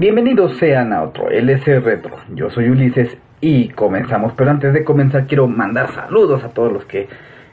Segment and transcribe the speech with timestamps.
[0.00, 2.16] Bienvenidos sean a otro LS Retro.
[2.34, 4.32] Yo soy Ulises y comenzamos.
[4.34, 7.06] Pero antes de comenzar quiero mandar saludos a todos los que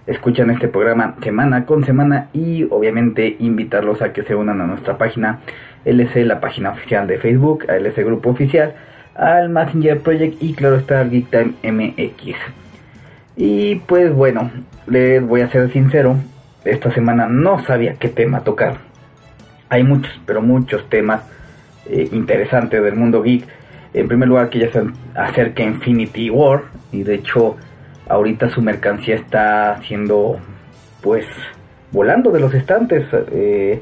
[0.06, 4.98] escuchan este programa semana con semana y obviamente invitarlos a que se unan a nuestra
[4.98, 5.40] página
[5.84, 8.76] LC, la página oficial de Facebook, a LC Grupo Oficial,
[9.14, 12.38] al Messenger Project y claro está al Geek Time MX.
[13.36, 14.52] Y pues bueno,
[14.86, 16.16] les voy a ser sincero,
[16.64, 18.78] esta semana no sabía qué tema tocar.
[19.68, 21.24] Hay muchos, pero muchos temas
[21.90, 23.46] eh, interesante del mundo geek.
[23.94, 24.84] En primer lugar, que ya se
[25.16, 27.56] acerca Infinity War y de hecho
[28.08, 30.38] ahorita su mercancía está siendo
[31.02, 31.26] pues
[31.92, 33.06] volando de los estantes.
[33.32, 33.82] Eh,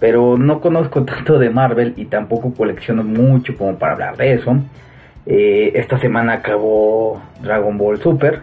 [0.00, 4.56] pero no conozco tanto de Marvel y tampoco colecciono mucho como para hablar de eso.
[5.26, 8.40] Eh, esta semana acabó Dragon Ball Super.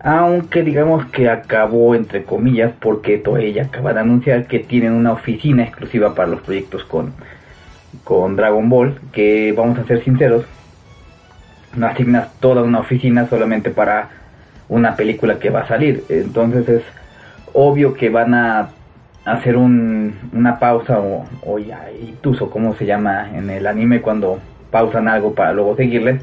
[0.00, 5.64] Aunque digamos que acabó entre comillas porque Toei acaba de anunciar que tienen una oficina
[5.64, 7.12] exclusiva para los proyectos con
[8.04, 10.44] con Dragon Ball, que vamos a ser sinceros,
[11.76, 14.08] no asignas toda una oficina solamente para
[14.68, 16.04] una película que va a salir.
[16.08, 16.82] Entonces es
[17.52, 18.70] obvio que van a
[19.24, 24.38] hacer un, una pausa o, o como se llama en el anime cuando
[24.70, 26.20] pausan algo para luego seguirle.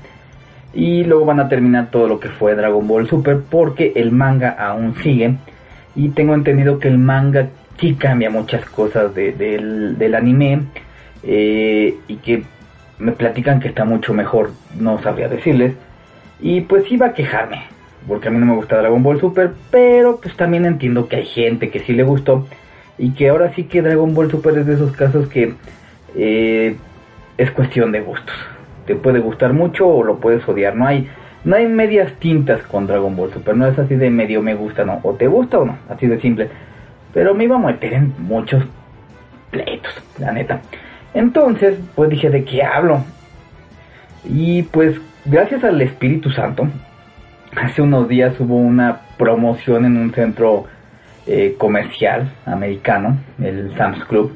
[0.73, 4.49] Y luego van a terminar todo lo que fue Dragon Ball Super porque el manga
[4.49, 5.35] aún sigue.
[5.95, 7.47] Y tengo entendido que el manga
[7.79, 10.63] sí cambia muchas cosas del anime
[11.25, 12.43] eh, y que
[12.99, 15.73] me platican que está mucho mejor, no sabría decirles.
[16.39, 17.63] Y pues iba a quejarme,
[18.07, 21.25] porque a mí no me gusta Dragon Ball Super, pero pues también entiendo que hay
[21.25, 22.47] gente que sí le gustó
[22.97, 25.53] y que ahora sí que Dragon Ball Super es de esos casos que
[26.15, 26.75] eh,
[27.37, 28.35] es cuestión de gustos.
[28.85, 31.09] Te puede gustar mucho o lo puedes odiar, no hay
[31.43, 34.83] no hay medias tintas con Dragon Ball Super, no es así de medio me gusta,
[34.83, 36.49] no, o te gusta o no, así de simple.
[37.13, 38.63] Pero me iba a meter en muchos
[39.51, 40.61] pleitos, la neta.
[41.15, 43.03] Entonces, pues dije, ¿de qué hablo?
[44.25, 46.67] Y pues, gracias al Espíritu Santo,
[47.55, 50.65] hace unos días hubo una promoción en un centro
[51.25, 54.33] eh, comercial americano, el Sam's Club,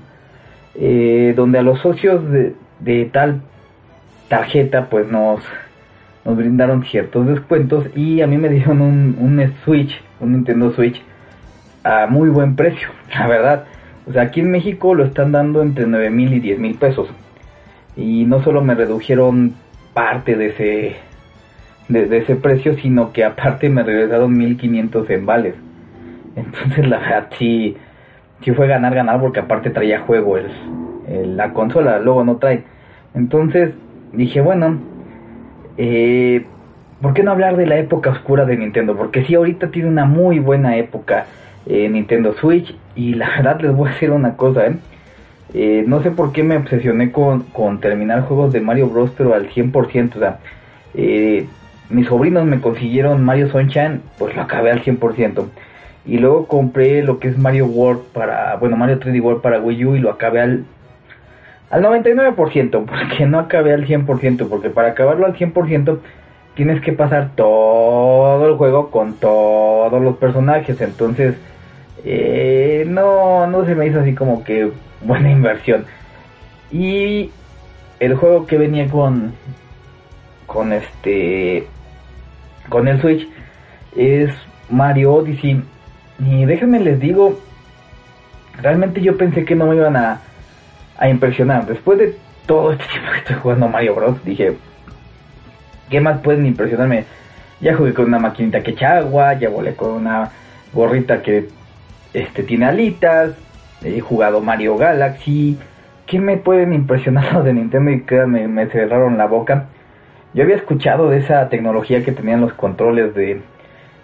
[0.75, 3.41] eh, donde a los socios de, tal
[4.29, 5.41] tarjeta pues nos,
[6.23, 11.03] nos brindaron ciertos descuentos y a mí me dieron un, un Switch, un Nintendo Switch
[11.83, 13.65] a muy buen precio, la verdad.
[14.09, 17.07] O sea, aquí en México lo están dando entre 9 mil y 10 mil pesos.
[17.95, 19.53] Y no solo me redujeron
[19.93, 20.95] parte de ese,
[21.89, 25.55] de, ese precio, sino que aparte me regresaron 1500 en vales.
[26.35, 27.77] Entonces la verdad sí,
[28.55, 32.63] fue ganar, ganar, porque aparte traía juego el, la consola, luego no trae.
[33.13, 33.75] Entonces
[34.11, 34.79] dije, bueno,
[35.77, 36.45] eh,
[36.99, 38.97] ¿por qué no hablar de la época oscura de Nintendo?
[38.97, 41.27] Porque sí, ahorita tiene una muy buena época
[41.69, 42.75] eh, Nintendo Switch.
[42.95, 44.75] Y la verdad les voy a decir una cosa, ¿eh?
[45.53, 45.83] ¿eh?
[45.87, 49.11] no sé por qué me obsesioné con, con, terminar juegos de Mario Bros.
[49.17, 50.15] pero al 100%.
[50.15, 50.39] O sea,
[51.89, 55.45] mis sobrinos me consiguieron Mario Sunshine, pues lo acabé al 100%.
[56.05, 59.85] Y luego compré lo que es Mario World para, bueno, Mario 3D World para Wii
[59.85, 60.65] U y lo acabé al,
[61.69, 65.99] al 99%, porque no acabé al 100%, porque para acabarlo al 100%
[66.55, 70.81] tienes que pasar todo el juego con todos los personajes.
[70.81, 71.35] Entonces,
[72.05, 74.71] eh, no, no se me hizo así como que
[75.01, 75.85] buena inversión.
[76.71, 77.31] Y
[77.99, 79.33] el juego que venía con,
[80.45, 81.67] con este,
[82.69, 83.27] con el Switch
[83.95, 84.31] es
[84.69, 85.61] Mario Odyssey.
[86.19, 87.39] Y déjenme les digo,
[88.61, 90.21] realmente yo pensé que no me iban a,
[91.09, 91.65] impresionar.
[91.65, 92.15] Después de
[92.45, 94.57] todo este tiempo que estoy jugando Mario Bros, dije,
[95.89, 97.05] ¿qué más pueden impresionarme?
[97.61, 100.29] Ya jugué con una maquinita que echa agua, ya volé con una
[100.73, 101.47] gorrita que
[102.13, 103.33] este tiene alitas,
[103.83, 105.57] he jugado Mario Galaxy,
[106.05, 109.65] ¿qué me pueden impresionar los de Nintendo y que me, cerraron la boca?
[110.33, 113.41] Yo había escuchado de esa tecnología que tenían los controles de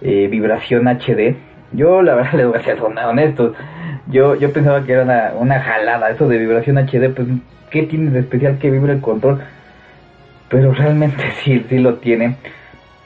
[0.01, 1.35] eh, vibración HD.
[1.71, 3.55] Yo la verdad les voy a ser honestos,
[4.07, 7.27] yo, yo pensaba que era una, jalada, eso de vibración HD, pues,
[7.71, 9.41] ¿qué tiene de especial que vibre el control?
[10.49, 12.35] Pero realmente sí, sí lo tiene.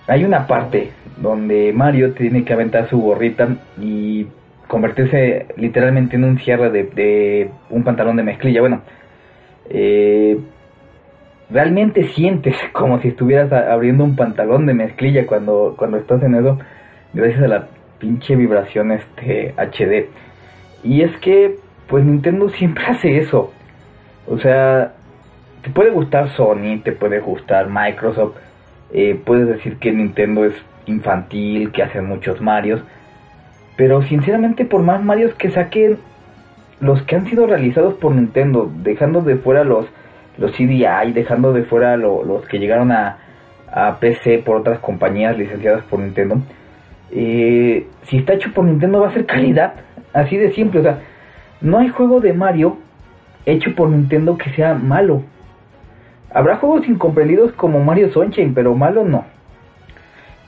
[0.08, 3.48] Hay una parte donde Mario tiene que aventar su gorrita
[3.80, 4.28] y
[4.70, 8.62] convertirse literalmente en un cierre de, un pantalón de mezclilla.
[8.62, 8.82] Bueno,
[9.68, 10.38] eh,
[11.50, 16.60] realmente sientes como si estuvieras abriendo un pantalón de mezclilla cuando, cuando estás en eso,
[17.14, 17.68] gracias a la
[17.98, 20.08] pinche vibración este HD.
[20.84, 21.56] Y es que,
[21.88, 23.52] pues Nintendo siempre hace eso.
[24.28, 24.94] O sea,
[25.64, 28.36] te puede gustar Sony, te puede gustar Microsoft,
[28.94, 30.54] eh, puedes decir que Nintendo es
[30.86, 32.84] infantil, que hacen muchos Marios,
[33.80, 36.00] pero sinceramente por más Marios que saquen,
[36.82, 39.86] los que han sido realizados por Nintendo, dejando de fuera los
[40.38, 43.20] los CDI, dejando de fuera los que llegaron a,
[44.02, 46.42] PC por otras compañías licenciadas por Nintendo,
[47.12, 49.76] eh, si está hecho por Nintendo va a ser calidad,
[50.12, 51.00] así de simple, o sea,
[51.62, 52.80] no hay juego de Mario
[53.46, 55.24] hecho por Nintendo que sea malo.
[56.34, 59.24] Habrá juegos incomprendidos como Mario Sunshine, pero malo no.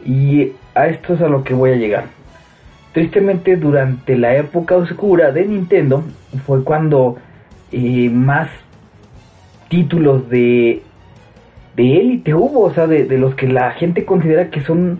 [0.04, 2.21] Y a esto es a lo que voy a llegar.
[2.94, 6.04] Tristemente durante la época oscura de Nintendo
[6.46, 7.18] fue cuando
[7.72, 8.50] eh, más
[9.70, 10.82] títulos de,
[11.76, 15.00] de élite hubo, o sea, de, los que la gente considera que son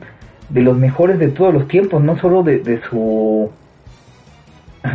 [0.50, 3.52] de los mejores de todos los tiempos, no solo de, su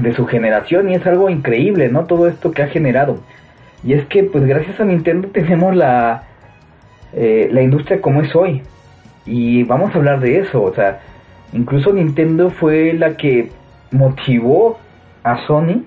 [0.01, 2.07] de su generación y es algo increíble, ¿no?
[2.07, 3.21] Todo esto que ha generado.
[3.85, 6.25] Y es que pues gracias a Nintendo tenemos la
[7.13, 8.63] eh, la industria como es hoy.
[9.25, 11.01] Y vamos a hablar de eso, o sea,
[11.53, 13.51] incluso Nintendo fue la que
[13.91, 14.79] motivó
[15.23, 15.85] a Sony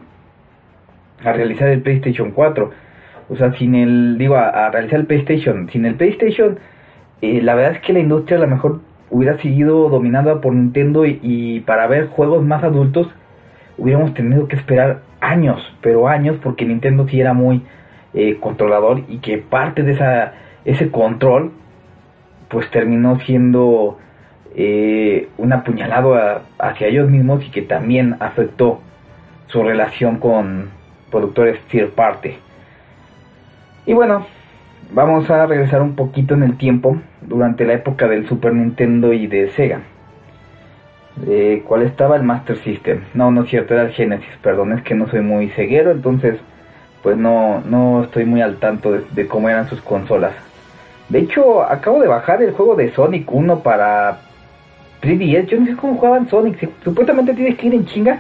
[1.24, 2.72] a realizar el PlayStation 4
[3.30, 6.58] o sea, sin el, digo, a, realizar el PlayStation, sin el PlayStation,
[7.22, 11.06] eh, la verdad es que la industria a lo mejor hubiera seguido dominada por Nintendo
[11.06, 13.08] y, para ver juegos más adultos
[13.78, 17.64] hubiéramos tenido que esperar años, pero años, porque Nintendo sí era muy
[18.14, 20.34] eh, controlador y que parte de esa,
[20.66, 21.52] ese control
[22.50, 24.00] pues terminó siendo
[24.56, 26.16] eh, un apuñalado
[26.58, 28.82] hacia ellos mismos y que también afectó
[29.48, 30.70] su relación con
[31.12, 32.36] productores third party.
[33.86, 34.26] Y bueno,
[34.92, 39.28] vamos a regresar un poquito en el tiempo durante la época del Super Nintendo y
[39.28, 39.82] de Sega.
[41.28, 43.02] Eh, ¿Cuál estaba el Master System?
[43.14, 46.40] No, no es cierto, era el Genesis, perdón, es que no soy muy ceguero, entonces
[47.04, 50.34] pues no, no estoy muy al tanto de, cómo eran sus consolas.
[51.08, 54.20] De hecho, acabo de bajar el juego de Sonic 1 para
[55.02, 55.48] 3DS.
[55.48, 56.70] Yo no sé cómo jugaban Sonic.
[56.84, 58.20] Supuestamente tienes que ir en chinga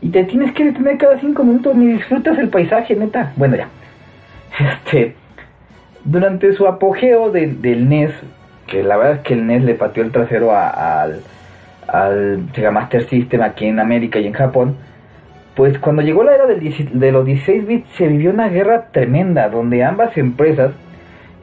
[0.00, 3.32] y te tienes que detener cada 5 minutos ni disfrutas el paisaje, neta.
[3.36, 3.68] Bueno, ya.
[4.58, 5.14] Este,
[6.04, 8.12] durante su apogeo del NES,
[8.66, 11.20] que la verdad es que el NES le pateó el trasero al,
[11.88, 14.76] al Sega Master System aquí en América y en Japón,
[15.54, 19.82] pues cuando llegó la era de los 16 bits se vivió una guerra tremenda donde
[19.82, 20.72] ambas empresas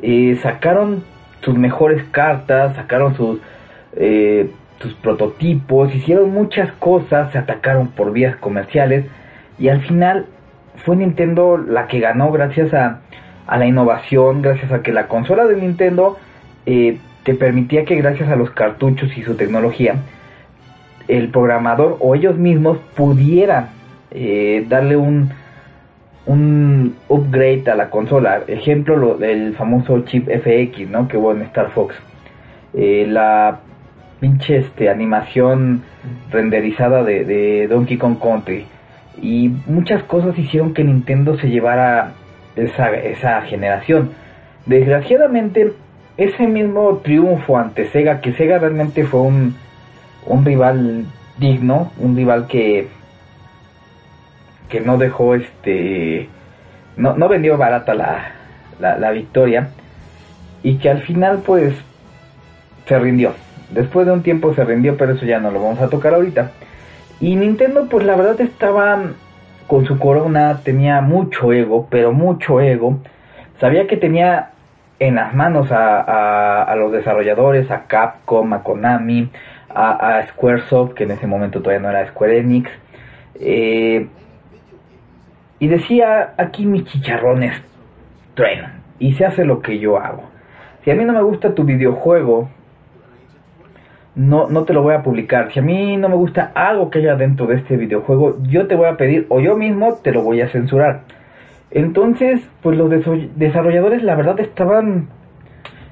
[0.02, 1.04] eh, sacaron
[1.42, 3.40] sus mejores cartas, sacaron sus,
[3.96, 4.50] eh,
[4.80, 9.06] sus prototipos, hicieron muchas cosas, se atacaron por vías comerciales
[9.60, 10.26] y al final
[10.84, 13.02] fue Nintendo la que ganó gracias a,
[13.48, 16.18] a la innovación, gracias a que la consola de Nintendo
[16.66, 19.96] eh, te permitía que gracias a los cartuchos y su tecnología,
[21.08, 23.70] el programador o ellos mismos pudieran
[24.12, 25.32] eh, darle un,
[26.26, 28.42] un upgrade a la consola.
[28.48, 31.08] Ejemplo, lo, el famoso chip FX, ¿no?
[31.08, 31.96] Que hubo en Star Fox.
[32.74, 33.60] Eh, la
[34.24, 35.84] pinche este, animación
[36.32, 38.66] renderizada de, de Donkey Kong Country
[39.22, 42.14] y muchas cosas hicieron que Nintendo se llevara
[42.56, 44.12] esa, esa generación.
[44.66, 45.74] Desgraciadamente,
[46.16, 49.58] ese mismo triunfo ante Sega, que Sega realmente fue un,
[50.26, 51.06] un rival
[51.38, 52.88] digno, un rival que,
[54.70, 56.30] que no dejó este,
[56.96, 58.32] no, no vendió barata la,
[58.80, 59.68] la, la victoria
[60.64, 61.74] y que al final pues
[62.88, 63.34] se rindió.
[63.74, 66.52] Después de un tiempo se rindió, pero eso ya no lo vamos a tocar ahorita.
[67.20, 69.02] Y Nintendo, pues la verdad estaba
[69.68, 73.00] con su corona, tenía mucho ego, pero mucho ego.
[73.60, 74.50] Sabía que tenía
[75.00, 79.30] en las manos a, a, los desarrolladores, a Capcom, a Konami,
[79.74, 82.70] a, a, Squaresoft, que en ese momento todavía no era Square Enix.
[83.36, 84.08] Eh,
[85.60, 87.62] y decía, aquí mis chicharrones
[88.36, 90.24] truenan y se hace lo que yo hago.
[90.84, 92.50] Si a mí no me gusta tu videojuego,
[94.16, 95.52] no, no te lo voy a publicar.
[95.52, 98.76] Si a mí no me gusta algo que haya dentro de este videojuego, yo te
[98.76, 101.02] voy a pedir o yo mismo te lo voy a censurar.
[101.72, 102.90] Entonces, pues los
[103.36, 105.08] desarrolladores la verdad estaban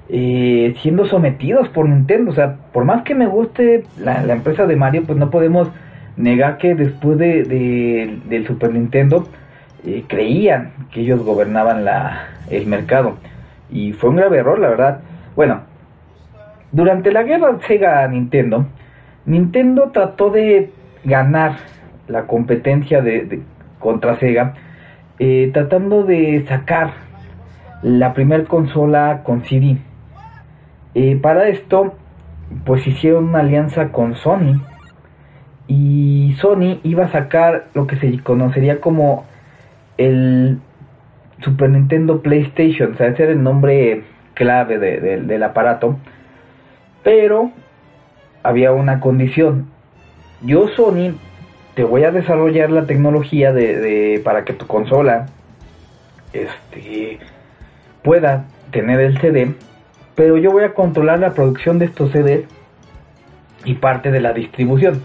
[0.10, 2.32] eh, siendo sometidos por Nintendo.
[2.32, 5.70] O sea, por más que me guste la, empresa de Mario, pues no podemos
[6.18, 9.28] negar que después de, del Super Nintendo
[9.84, 13.16] eh, creían que ellos gobernaban la, el mercado.
[13.72, 15.00] Y fue un grave error, la verdad.
[15.36, 15.62] Bueno,
[16.72, 18.66] durante la guerra Sega-Nintendo,
[19.26, 20.72] Nintendo trató de
[21.04, 21.58] ganar
[22.08, 23.42] la competencia de,
[23.80, 24.54] contra Sega,
[25.20, 26.94] eh, tratando de sacar
[27.82, 29.78] la primer consola con CD.
[30.94, 31.94] Eh, para esto,
[32.66, 34.62] pues hicieron una alianza con Sony
[35.68, 39.26] y Sony iba a sacar lo que se conocería como
[39.98, 40.60] el
[41.40, 45.98] Super Nintendo PlayStation, o sea, ese era el nombre clave del aparato,
[47.04, 47.52] pero
[48.44, 49.68] había una condición.
[50.42, 51.16] Yo Sony
[51.76, 55.28] te voy a desarrollar la tecnología de, para que tu consola
[56.34, 57.20] este
[58.04, 59.54] pueda tener el CD,
[60.16, 62.46] pero yo voy a controlar la producción de estos CDs
[63.64, 65.04] y parte de la distribución.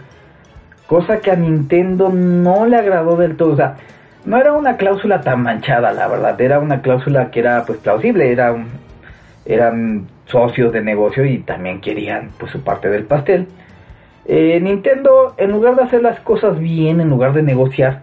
[0.87, 3.53] Cosa que a Nintendo no le agradó del todo.
[3.53, 3.76] O sea,
[4.25, 6.41] no era una cláusula tan manchada, la verdad.
[6.41, 8.31] Era una cláusula que era pues plausible.
[8.31, 8.55] Era
[9.47, 13.47] eran socios de negocio y también querían pues su parte del pastel.
[14.26, 18.03] Eh, Nintendo, en lugar de hacer las cosas bien, en lugar de negociar,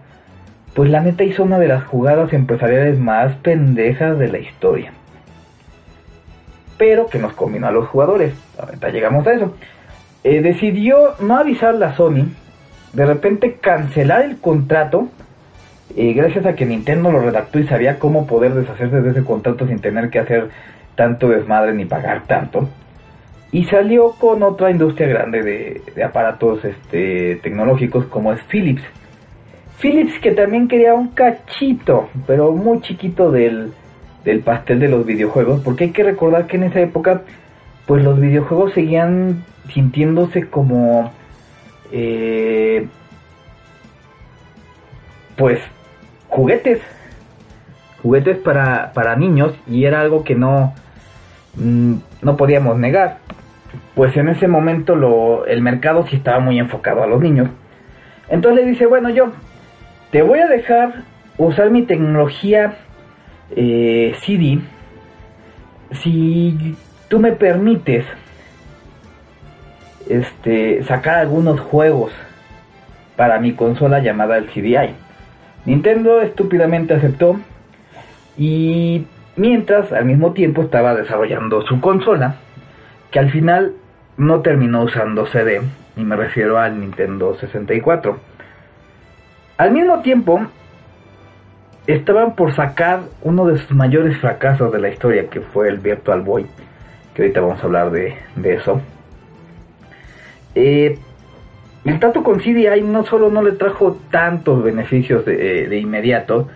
[0.74, 4.92] pues la neta hizo una de las jugadas empresariales más pendejas de la historia.
[6.78, 8.34] Pero que nos combinó a los jugadores.
[8.58, 9.54] Ahorita llegamos a eso.
[10.24, 12.26] Eh, decidió no avisarle a Sony,
[12.94, 15.08] de repente cancelar el contrato,
[15.96, 19.66] eh, gracias a que Nintendo lo redactó y sabía cómo poder deshacerse de ese contrato
[19.66, 20.48] sin tener que hacer
[20.94, 22.68] tanto desmadre ni pagar tanto
[23.54, 25.42] y salió con otra industria grande
[25.94, 28.82] de, aparatos este, tecnológicos como es Philips.
[29.78, 33.72] Philips que también quería un cachito, pero muy chiquito del,
[34.44, 37.22] pastel de los videojuegos, porque hay que recordar que en esa época
[37.86, 41.12] pues los videojuegos seguían sintiéndose como
[41.92, 42.88] eh,
[45.36, 45.60] pues
[46.26, 46.80] juguetes
[48.02, 50.74] juguetes para, para niños y era algo que no
[51.56, 53.18] mm, no podíamos negar
[53.94, 57.48] pues en ese momento lo, el mercado sí estaba muy enfocado a los niños.
[58.28, 59.32] Entonces le dice, bueno, yo
[60.10, 61.02] te voy a dejar
[61.38, 62.76] usar mi tecnología
[63.54, 64.60] eh, CD
[66.02, 66.76] si
[67.08, 68.04] tú me permites
[70.08, 72.12] este, sacar algunos juegos
[73.16, 74.94] para mi consola llamada el CDI.
[75.66, 77.38] Nintendo estúpidamente aceptó
[78.36, 79.06] y
[79.36, 82.36] mientras al mismo tiempo estaba desarrollando su consola
[83.10, 83.74] que al final
[84.16, 85.60] no terminó usando CD,
[85.96, 88.18] y me refiero al Nintendo 64.
[89.56, 90.40] Al mismo tiempo,
[91.86, 96.22] estaban por sacar uno de sus mayores fracasos de la historia, que fue el Virtual
[96.22, 96.46] Boy,
[97.14, 98.80] que ahorita vamos a hablar de, eso.
[100.54, 100.98] Eh,
[101.84, 106.48] el trato con CDI no solo no le trajo tantos beneficios de, eh, inmediato,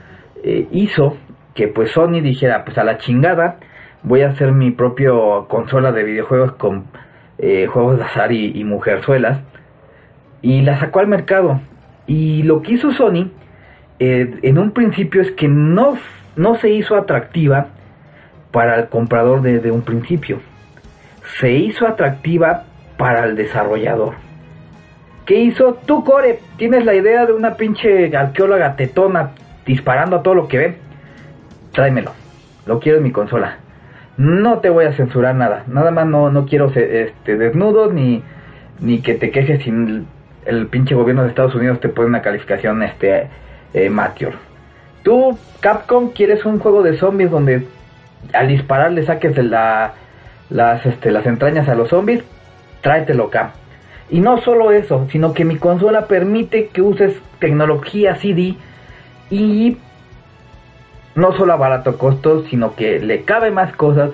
[0.42, 1.16] eh, hizo
[1.58, 3.56] que pues Sony dijera, pues a la chingada,
[4.04, 6.84] voy a hacer mi propio consola de videojuegos con
[7.38, 9.40] eh, juegos de azar y, mujerzuelas
[10.40, 11.60] y la sacó al mercado
[12.06, 13.32] y lo que hizo Sony
[13.98, 15.98] eh, en un principio es que no,
[16.36, 17.66] no se hizo atractiva
[18.52, 20.38] para el comprador desde un principio
[21.40, 24.14] se hizo atractiva para el desarrollador
[25.26, 25.74] ¿Qué hizo?
[25.84, 29.32] Tú, Core, tienes la idea de una pinche arqueóloga tetona
[29.66, 30.87] disparando a todo lo que ve.
[31.78, 32.10] Tráemelo.
[32.66, 33.58] Lo quiero en mi consola
[34.18, 35.62] no te voy a censurar nada.
[35.68, 38.22] Nada más no, no quiero este, desnudos ni,
[38.80, 40.06] ni que te quejes sin
[40.44, 43.28] el pinche gobierno de Estados Unidos te pone una calificación este
[43.74, 44.34] eh, mature.
[45.04, 47.66] Tú, Capcom, quieres un juego de zombies donde
[48.32, 49.94] al disparar le saques de la,
[50.50, 52.24] las, este, las entrañas a los zombies,
[52.80, 53.52] tráetelo acá.
[54.10, 58.56] Y no solo eso, sino que mi consola permite que uses tecnología CD
[59.30, 59.76] y
[61.18, 64.12] no solo a barato costo, sino que le cabe más cosas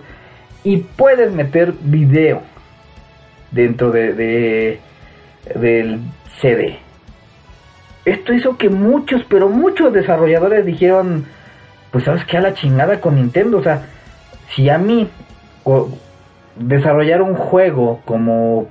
[0.64, 2.40] y puedes meter video
[3.50, 4.80] dentro de,
[5.54, 6.00] del
[6.40, 6.78] CD.
[8.06, 11.26] Esto hizo que muchos, pero muchos desarrolladores dijeron,
[11.90, 13.82] pues sabes que a la chingada con Nintendo, o sea,
[14.54, 15.08] si a mí
[16.56, 18.66] desarrollar un juego como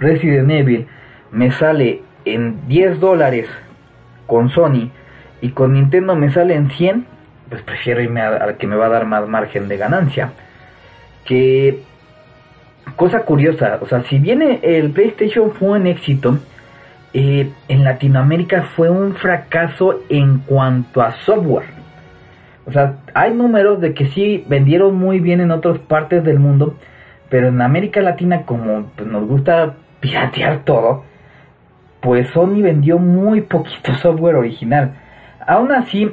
[0.00, 0.88] Resident Evil
[1.30, 3.46] me sale en 10 dólares
[4.26, 4.90] con Sony
[5.40, 7.17] y con Nintendo me sale en 100,
[7.48, 10.32] pues prefiero irme al que me va a dar más margen de ganancia.
[11.24, 11.82] Que
[12.96, 16.38] cosa curiosa, o sea, si bien el PlayStation fue un éxito,
[17.14, 21.78] eh, en Latinoamérica fue un fracaso en cuanto a software.
[22.66, 26.76] O sea, hay números de que sí vendieron muy bien en otras partes del mundo,
[27.30, 31.04] pero en América Latina como pues, nos gusta piratear todo,
[32.00, 34.94] pues Sony vendió muy poquito software original.
[35.46, 36.12] Aún así,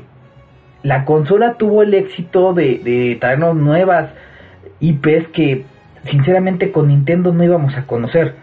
[0.85, 4.11] la consola tuvo el éxito de, de traernos nuevas
[4.79, 5.65] IPs que
[6.03, 8.35] sinceramente con Nintendo no íbamos a conocer.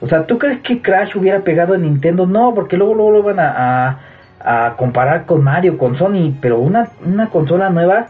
[0.00, 2.26] O sea, ¿tú crees que Crash hubiera pegado en Nintendo?
[2.26, 4.00] No, porque luego, luego lo van a,
[4.40, 8.08] a, comparar con Mario, con Sony, pero una, una consola nueva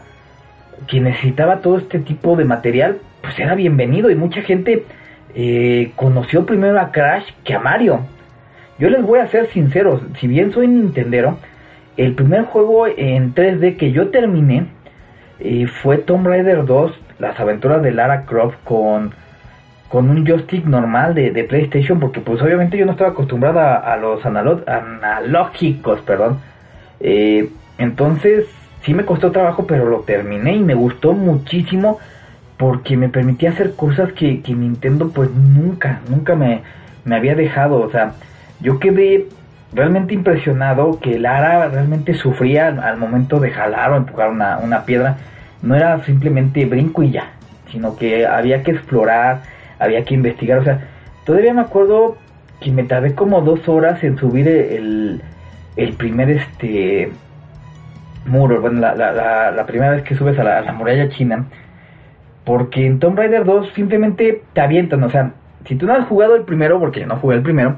[0.87, 4.83] que necesitaba todo este tipo de material, pues era bienvenido y mucha gente
[5.35, 7.99] eh, conoció primero a Crash que a Mario.
[8.79, 11.37] Yo les voy a ser sincero, si bien soy Nintendero,
[11.97, 14.67] el primer juego en 3D que yo terminé
[15.39, 19.13] eh, fue Tomb Raider 2, las aventuras de Lara Croft con
[19.89, 23.95] con un joystick normal de, de, PlayStation porque pues obviamente yo no estaba acostumbrada a,
[23.97, 26.39] los analógicos, perdón.
[26.99, 28.45] Eh, entonces
[28.81, 31.99] sí me costó trabajo pero lo terminé y me gustó muchísimo
[32.57, 36.61] porque me permitía hacer cosas que, que Nintendo pues nunca, nunca me,
[37.03, 37.79] me había dejado.
[37.79, 38.13] O sea,
[38.59, 39.27] yo quedé
[39.73, 45.17] realmente impresionado que Lara realmente sufría al, momento de jalar o empujar una, una piedra.
[45.61, 47.31] No era simplemente brinco y ya,
[47.71, 49.41] sino que había que explorar,
[49.79, 50.79] había que investigar, o sea,
[51.25, 52.17] todavía me acuerdo
[52.61, 55.21] que me tardé como dos horas en subir el,
[55.75, 57.11] el primer este
[58.25, 61.45] muro, bueno, la, la, la, primera vez que subes a la, muralla china,
[62.43, 65.33] porque en Tomb Raider 2 simplemente te avientan, o sea,
[65.67, 67.77] si tú no has jugado el primero, porque yo no jugué el primero,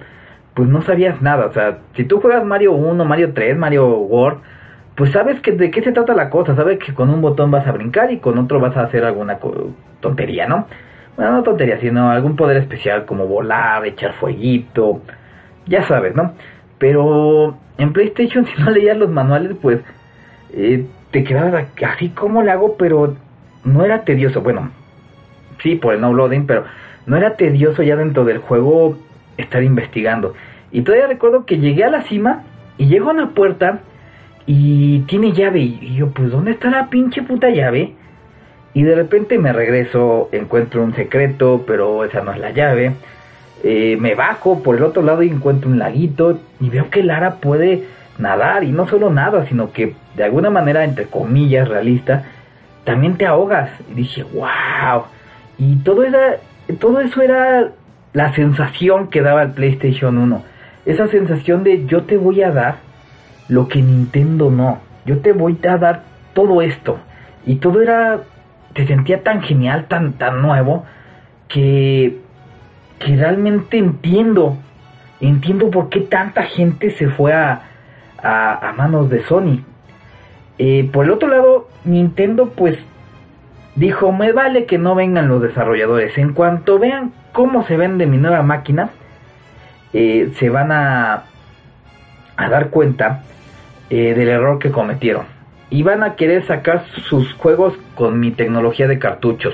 [0.58, 4.40] pues no sabías nada, o sea, si tú juegas Mario 1, Mario 3, Mario World,
[4.96, 7.68] pues sabes que de qué se trata la cosa, sabes que con un botón vas
[7.68, 9.38] a brincar y con otro vas a hacer alguna
[10.00, 10.66] tontería, ¿no?
[11.16, 15.04] bueno, no tontería, sino algún poder especial como volar, echar fueguito,
[15.68, 16.34] ya sabes, ¿no?
[16.80, 19.82] Pero en PlayStation si no leías los manuales, pues
[20.54, 23.16] eh, te quedabas así como le hago, pero
[23.64, 24.72] no era tedioso, bueno,
[25.62, 26.64] sí, por el no loading, pero
[27.06, 28.98] no era tedioso ya dentro del juego
[29.38, 30.34] estar investigando.
[30.71, 32.43] Y todavía recuerdo que llegué a la cima
[32.77, 33.79] y llego a una puerta
[34.45, 35.59] y tiene llave.
[35.59, 37.93] Y yo, pues, ¿dónde está la pinche puta llave?
[38.74, 42.93] Y de repente me regreso, encuentro un secreto, pero esa no es la llave.
[43.63, 47.38] Eh, me bajo por el otro lado y encuentro un laguito y veo que Lara
[47.38, 47.86] puede
[48.19, 52.23] nadar y no solo nada, sino que de alguna manera, entre comillas, realista,
[52.84, 53.69] también te ahogas.
[53.91, 55.03] Y dije, wow.
[55.58, 56.38] Y todo, era,
[56.80, 57.71] todo eso era
[58.13, 60.43] la sensación que daba el PlayStation 1.
[60.88, 62.78] Esa sensación de yo te voy a dar
[63.50, 64.80] lo que Nintendo no.
[65.06, 66.97] Yo te voy a dar todo esto.
[67.45, 68.21] Y todo era
[68.73, 70.86] te sentía tan genial, tan, tan nuevo,
[71.50, 72.19] que,
[73.00, 74.56] que realmente entiendo,
[75.19, 77.63] entiendo por qué tanta gente se fue a,
[78.21, 79.65] a, manos de Sony.
[80.58, 82.78] Eh, por el otro lado, Nintendo pues
[83.76, 86.17] dijo, me vale que no vengan los desarrolladores.
[86.17, 88.91] En cuanto vean cómo se vende mi nueva máquina,
[89.93, 91.23] eh, se van a,
[92.36, 93.23] a dar cuenta
[93.89, 95.26] eh, del error que cometieron
[95.69, 99.54] y van a querer sacar sus juegos con mi tecnología de cartuchos.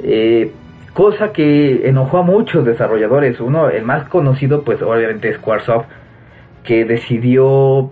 [0.00, 0.52] Eh,
[0.94, 3.40] cosa que enojó a muchos desarrolladores.
[3.40, 5.86] Uno, el más conocido, pues obviamente es Squaresoft,
[6.64, 7.90] que decidió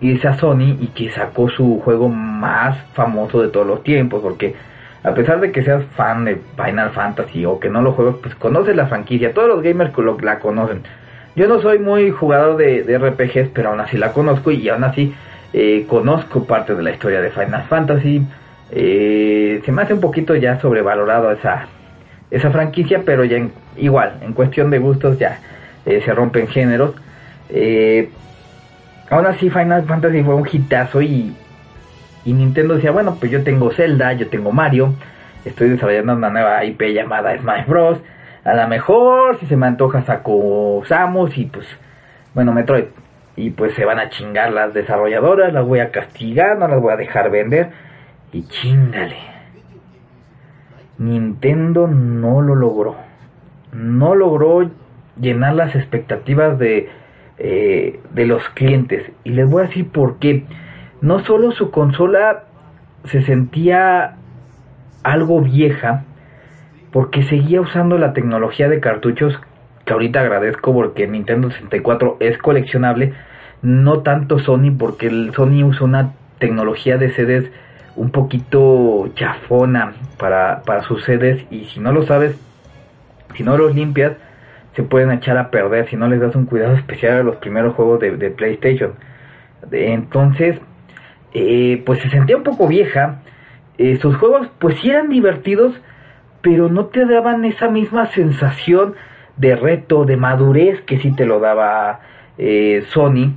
[0.00, 4.54] irse a Sony y que sacó su juego más famoso de todos los tiempos, porque
[5.04, 8.34] a pesar de que seas fan de Final Fantasy o que no lo juegues, pues
[8.34, 10.82] conoces la franquicia, todos los gamers la conocen.
[11.36, 15.14] Yo no soy muy jugador de, RPGs, pero aún así la conozco y aún así
[15.52, 18.26] eh, conozco parte de la historia de Final Fantasy.
[18.72, 21.68] Eh, se me hace un poquito ya sobrevalorado esa,
[22.30, 23.38] esa franquicia, pero ya
[23.76, 25.38] igual, en cuestión de gustos ya
[25.86, 26.96] eh, se rompen géneros.
[29.08, 31.36] aún así Final Fantasy fue un hitazo y,
[32.28, 34.92] y Nintendo decía, bueno, pues yo tengo Zelda, yo tengo Mario,
[35.46, 38.02] estoy desarrollando una nueva IP llamada Smash Bros.
[38.44, 41.66] A lo mejor si se me antoja saco Samus y pues,
[42.34, 42.84] bueno, Metroid
[43.34, 46.92] y pues se van a chingar las desarrolladoras, las voy a castigar, no las voy
[46.92, 47.70] a dejar vender
[48.30, 49.16] y chingale.
[50.98, 52.96] Nintendo no lo logró.
[53.72, 54.70] No logró
[55.18, 56.90] llenar las expectativas de,
[57.38, 59.10] eh, de los clientes.
[59.24, 60.44] Y les voy a decir por qué.
[61.00, 62.44] No solo su consola
[63.04, 64.16] se sentía
[65.02, 66.04] algo vieja,
[66.92, 69.38] porque seguía usando la tecnología de cartuchos
[69.84, 73.14] que ahorita agradezco porque Nintendo 64 es coleccionable,
[73.62, 77.50] no tanto Sony porque el Sony usa una tecnología de sedes
[77.96, 82.38] un poquito chafona para, para sus sedes y si no lo sabes,
[83.34, 84.12] si no los limpias,
[84.74, 87.74] se pueden echar a perder si no les das un cuidado especial a los primeros
[87.74, 88.92] juegos de, PlayStation.
[89.72, 90.60] Entonces,
[91.32, 93.22] eh, pues se sentía un poco vieja.
[94.00, 95.72] Sus juegos pues sí eran divertidos,
[96.42, 98.94] pero no te daban esa misma sensación
[99.36, 102.00] de reto, de madurez que sí te lo daba
[102.36, 103.34] eh, Sony.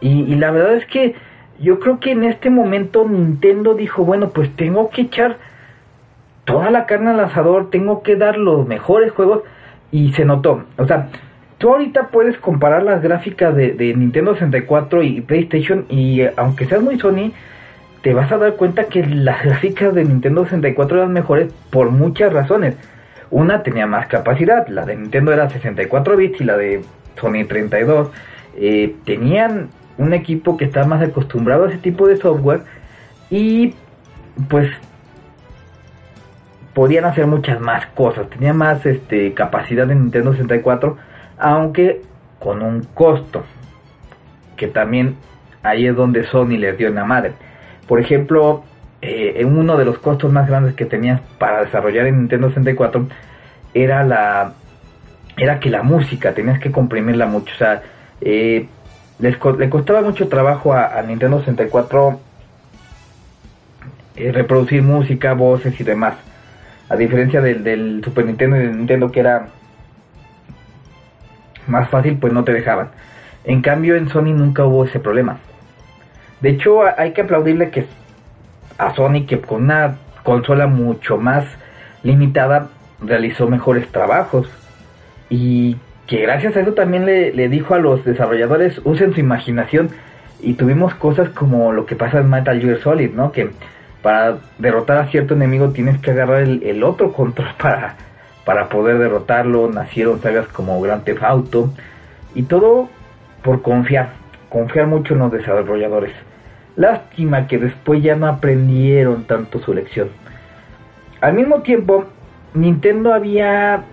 [0.00, 1.14] Y, la verdad es que
[1.60, 5.38] yo creo que en este momento Nintendo dijo, bueno, pues tengo que echar
[6.44, 9.44] toda la carne al asador, tengo que dar los mejores juegos
[9.90, 10.64] y se notó.
[10.76, 11.08] O sea,
[11.58, 16.66] tú ahorita puedes comparar las gráficas de, de Nintendo 64 y PlayStation y eh, aunque
[16.66, 17.32] seas muy Sony,
[18.02, 22.32] te vas a dar cuenta que las gráficas de Nintendo 64 eran mejores por muchas
[22.32, 22.76] razones.
[23.30, 26.82] Una tenía más capacidad, la de Nintendo era 64 bits y la de
[27.18, 28.10] Sony 32.
[28.56, 32.60] Eh, tenían un equipo que estaba más acostumbrado a ese tipo de software
[33.30, 33.74] y
[34.48, 34.70] pues
[36.74, 40.96] podían hacer muchas más cosas, tenía más este, capacidad en Nintendo 64,
[41.38, 42.02] aunque
[42.38, 43.44] con un costo,
[44.56, 45.16] que también
[45.62, 47.32] ahí es donde Sony les dio en la madre.
[47.88, 48.64] Por ejemplo,
[49.02, 53.06] eh, uno de los costos más grandes que tenías para desarrollar en Nintendo 64
[53.74, 54.54] era la
[55.36, 57.82] era que la música tenías que comprimirla mucho, o sea,
[58.20, 58.66] eh,
[59.18, 62.20] les le costaba mucho trabajo a, Nintendo 64
[64.16, 66.14] eh, reproducir música, voces y demás.
[66.88, 69.48] A diferencia del, Super Nintendo y del Nintendo que era
[71.66, 72.88] más fácil, pues no te dejaban.
[73.44, 75.38] En cambio en Sony nunca hubo ese problema.
[76.40, 77.86] De hecho hay que aplaudirle que
[78.78, 81.44] a Sony que con una consola mucho más
[82.02, 82.68] limitada
[83.00, 84.48] realizó mejores trabajos
[85.28, 89.90] y que gracias a eso también le, dijo a los desarrolladores usen su imaginación
[90.40, 93.32] y tuvimos cosas como lo que pasa en Metal Gear Solid, ¿no?
[93.32, 93.50] Que
[94.02, 97.96] para derrotar a cierto enemigo tienes que agarrar el, otro control para,
[98.44, 99.70] para poder derrotarlo.
[99.70, 101.70] Nacieron sagas como Grand Theft Auto
[102.34, 102.88] y todo
[103.42, 104.10] por confiar,
[104.48, 106.12] confiar mucho en los desarrolladores.
[106.76, 110.08] Lástima que después ya no aprendieron tanto su lección.
[111.20, 112.06] Al mismo tiempo,
[112.54, 113.84] Nintendo había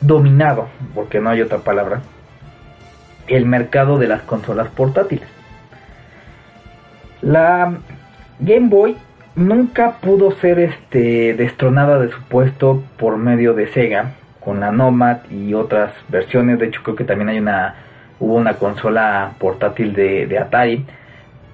[0.00, 2.02] dominado, porque no hay otra palabra,
[3.26, 5.28] el mercado de las consolas portátiles.
[7.20, 7.78] La
[8.38, 8.96] Game Boy
[9.38, 15.18] nunca pudo ser este destronada de su puesto por medio de Sega con la Nomad
[15.30, 16.58] y otras versiones.
[16.58, 17.76] De hecho, creo que también hay una
[18.20, 20.84] hubo una consola portátil de, Atari.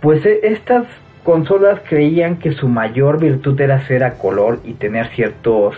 [0.00, 0.86] Pues e, estas
[1.22, 5.76] consolas creían que su mayor virtud era ser a color y tener ciertos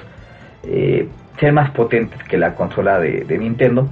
[0.65, 3.89] eh, ser más potentes que la consola de, Nintendo.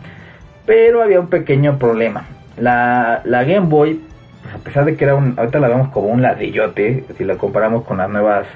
[0.67, 2.27] Pero había un pequeño problema.
[2.57, 4.01] La Game Boy
[4.45, 7.37] pues, a pesar de que era un, ahorita la vemos como un ladrillote, si la
[7.37, 8.47] comparamos con las nuevas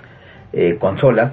[0.52, 1.32] eh, consolas,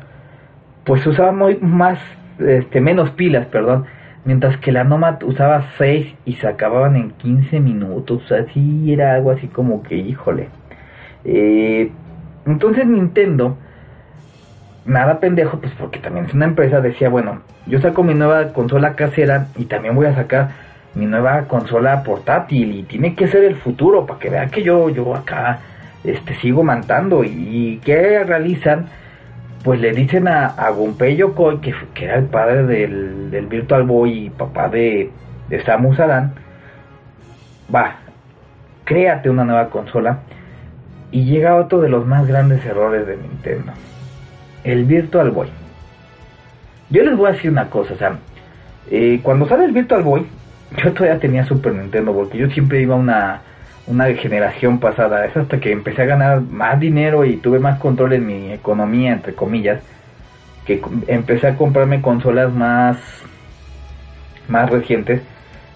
[0.85, 1.99] pues usaba muy más,
[2.39, 3.85] este, menos pilas, perdón,
[4.23, 9.31] mientras que la Nomad usaba 6 y se acababan en 15 minutos, así era algo
[9.31, 10.47] así como que, híjole.
[11.25, 11.91] Eh,
[12.45, 13.57] entonces Nintendo,
[14.85, 18.95] nada pendejo, pues porque también es una empresa, decía, bueno, yo saco mi nueva consola
[18.95, 20.51] casera y también voy a sacar
[20.95, 24.89] mi nueva consola portátil y tiene que ser el futuro para que vean que yo,
[24.89, 25.59] yo acá
[26.03, 28.87] este, sigo mandando y, ¿qué realizan?
[29.63, 33.83] Pues le dicen a, a Gunpei Yokoi, que, que, era el padre del, del, Virtual
[33.83, 35.09] Boy y papá de,
[35.49, 36.33] de Samus Aran,
[37.73, 37.95] va,
[38.83, 40.19] créate una nueva consola
[41.11, 43.73] y llega otro de los más grandes errores de Nintendo,
[44.63, 45.49] el Virtual Boy.
[46.91, 48.19] Yo les voy a decir una cosa, o sea,
[48.91, 50.27] eh, cuando sale el Virtual Boy,
[50.83, 53.41] yo todavía tenía Super Nintendo porque yo siempre iba una
[53.87, 55.25] una generación pasada.
[55.25, 59.13] Es hasta que empecé a ganar más dinero y tuve más control en mi economía,
[59.13, 59.81] entre comillas,
[60.65, 62.97] que empecé a comprarme consolas más
[64.47, 65.21] más recientes,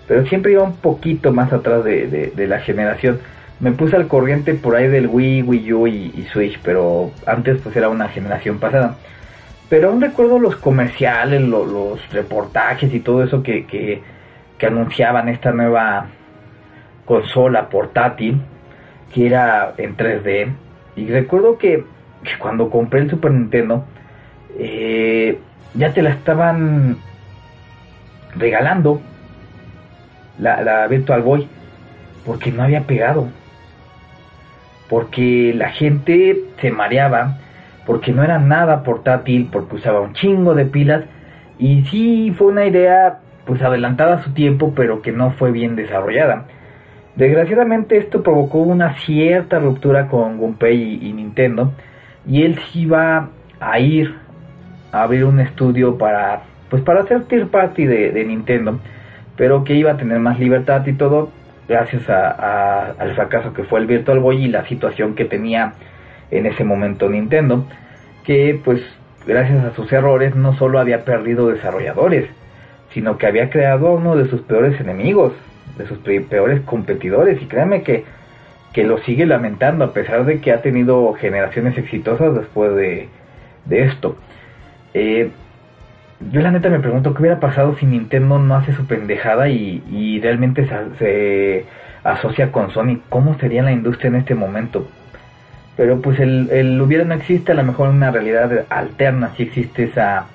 [0.07, 3.19] pero siempre iba un poquito más atrás de, de, la generación.
[3.59, 7.75] Me puse al corriente por ahí del Wii, Wii U y, Switch, pero antes pues
[7.75, 8.95] era una generación pasada.
[9.69, 14.01] Pero aún recuerdo los comerciales, los reportajes y todo eso que, que
[14.59, 16.07] que anunciaban esta nueva
[17.05, 18.39] consola portátil
[19.11, 20.53] que era en 3D.
[20.95, 21.83] Y recuerdo que,
[22.37, 23.85] cuando compré el Super Nintendo,
[24.59, 25.39] eh,
[25.73, 26.97] ya te la estaban
[28.35, 29.01] regalando
[30.37, 31.47] la, la Virtual Boy
[32.25, 33.27] porque no había pegado.
[34.89, 37.37] Porque la gente se mareaba,
[37.85, 41.03] porque no era nada portátil, porque usaba un chingo de pilas.
[41.57, 43.19] Y sí fue una idea
[43.49, 46.45] pues adelantada a su tiempo, pero que no fue bien desarrollada.
[47.15, 51.73] Desgraciadamente esto provocó una cierta ruptura con Gunpei y, Nintendo,
[52.27, 54.13] y él sí iba a ir
[54.91, 58.79] a abrir un estudio para, pues para hacer tier party de, Nintendo,
[59.35, 61.31] pero que iba a tener más libertad y todo,
[61.67, 65.73] gracias a, al fracaso que fue el Virtual Boy y la situación que tenía
[66.29, 67.65] en ese momento Nintendo,
[68.23, 68.83] que pues
[69.25, 72.29] gracias a sus errores, no solo había perdido desarrolladores,
[72.93, 75.33] sino que había creado a uno de sus peores enemigos,
[75.77, 77.41] de sus peores competidores.
[77.41, 78.05] Y créanme que,
[78.73, 83.09] que lo sigue lamentando, a pesar de que ha tenido generaciones exitosas después de,
[83.65, 84.17] de esto.
[84.93, 85.31] Eh,
[86.31, 89.83] yo la neta me pregunto qué hubiera pasado si Nintendo no hace su pendejada y,
[89.89, 91.65] y realmente se,
[92.03, 92.99] asocia con Sony.
[93.09, 94.87] ¿Cómo sería la industria en este momento?
[95.77, 99.85] Pero pues el, el hubiera no existe, a lo mejor una realidad alterna si existe
[99.85, 100.25] esa,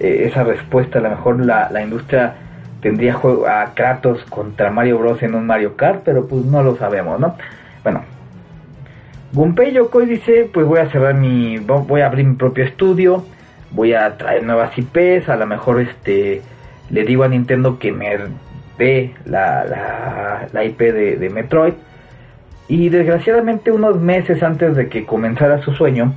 [0.00, 0.98] eh, esa respuesta.
[0.98, 2.34] A lo mejor la, la industria
[2.80, 6.76] tendría juego a Kratos contra Mario Bros en un Mario Kart, pero pues no lo
[6.76, 7.36] sabemos, ¿no?
[7.82, 8.02] Bueno,
[9.32, 13.24] Gunpei Yokoi dice, pues voy a cerrar mi, voy a abrir mi propio estudio
[13.70, 16.42] voy a traer nuevas IPs, a lo mejor este
[16.90, 18.18] le digo a Nintendo que me
[18.78, 21.74] dé la, la, IP de, Metroid.
[22.66, 26.14] Y desgraciadamente unos meses antes de que comenzara su sueño,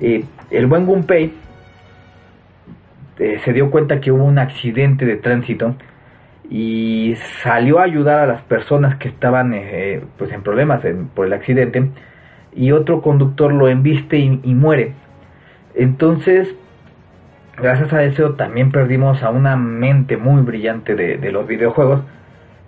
[0.00, 1.32] eh, el buen Gunpei
[3.18, 5.74] eh, se dio cuenta que hubo un accidente de tránsito
[6.50, 10.82] y salió a ayudar a las personas que estaban eh, pues en problemas
[11.14, 11.90] por el accidente
[12.54, 14.92] y otro conductor lo embiste y, y muere.
[15.74, 16.54] Entonces
[17.56, 22.00] gracias a eso también perdimos a una mente muy brillante de, los videojuegos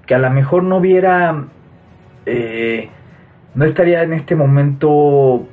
[0.07, 1.45] que a lo mejor no hubiera
[2.25, 2.89] eh,
[3.55, 5.47] no estaría en este momento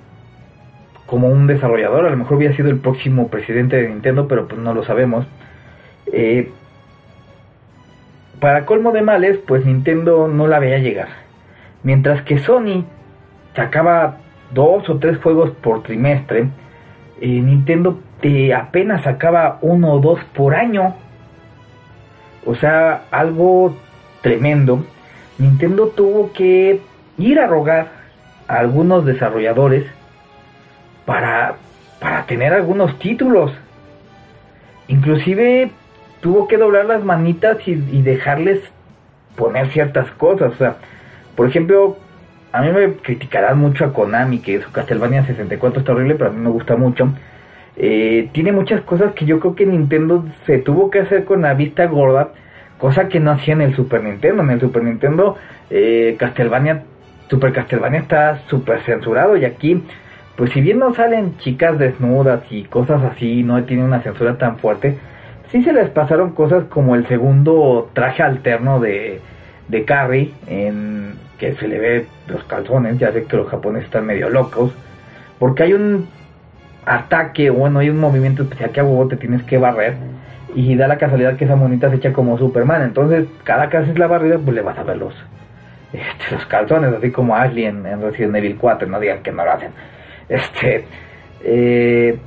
[1.14, 4.60] como un desarrollador a lo mejor hubiera sido el próximo presidente de Nintendo pero pues
[4.60, 5.28] no lo sabemos
[6.12, 6.50] eh,
[8.40, 11.10] para colmo de males pues Nintendo no la veía llegar
[11.84, 12.86] mientras que Sony
[13.56, 14.18] sacaba
[14.54, 16.48] dos o tres juegos por trimestre
[17.22, 18.00] eh, Nintendo
[18.56, 20.96] apenas sacaba uno o dos por año.
[22.46, 23.76] O sea, algo
[24.22, 24.86] tremendo.
[25.38, 26.82] Nintendo tuvo que
[27.18, 27.88] ir a rogar
[28.48, 29.86] a algunos desarrolladores
[31.06, 31.56] para,
[32.00, 33.52] para tener algunos títulos.
[34.88, 35.72] Inclusive
[36.22, 38.62] tuvo que doblar las manitas y, dejarles
[39.36, 40.54] poner ciertas cosas.
[40.54, 40.76] O sea,
[41.36, 41.98] por ejemplo,
[42.52, 46.34] a mí me criticarán mucho a Konami que su Castlevania 64 está horrible, pero a
[46.34, 47.10] mí me gusta mucho.
[47.76, 51.54] Eh, tiene muchas cosas que yo creo que Nintendo se tuvo que hacer con la
[51.56, 52.30] vista gorda,
[52.78, 54.44] cosa que no hacía en el Super Nintendo.
[54.44, 55.38] En el Super Nintendo,
[55.70, 56.84] eh, Castlevania,
[57.30, 59.84] Super Castlevania está súper censurado y aquí,
[60.36, 64.58] pues si bien no salen chicas desnudas y cosas así, no tiene una censura tan
[64.58, 64.98] fuerte,
[65.52, 69.22] sí se les pasaron cosas como el segundo traje alterno de,
[69.68, 74.06] de Carrie, en que se le ve los calzones, ya sé que los japoneses están
[74.06, 74.74] medio locos,
[75.40, 76.08] porque hay un
[76.86, 79.96] ataque, bueno, hay un movimiento especial que a huevo te tienes que barrer
[80.56, 83.98] y da la casualidad que esa monita se echa como Superman, entonces cada que haces
[83.98, 85.14] la barrida pues le vas a ver los,
[85.92, 89.52] este, los calzones, así como Ashley en, Resident Evil 4, no digan que no lo
[89.52, 89.72] hacen.
[90.30, 90.86] Este,
[91.44, 92.18] eh,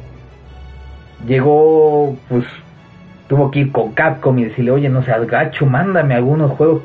[1.26, 2.44] llegó, pues,
[3.28, 6.82] tuvo que ir con Capcom y decirle, oye, no seas gacho, mándame algunos juegos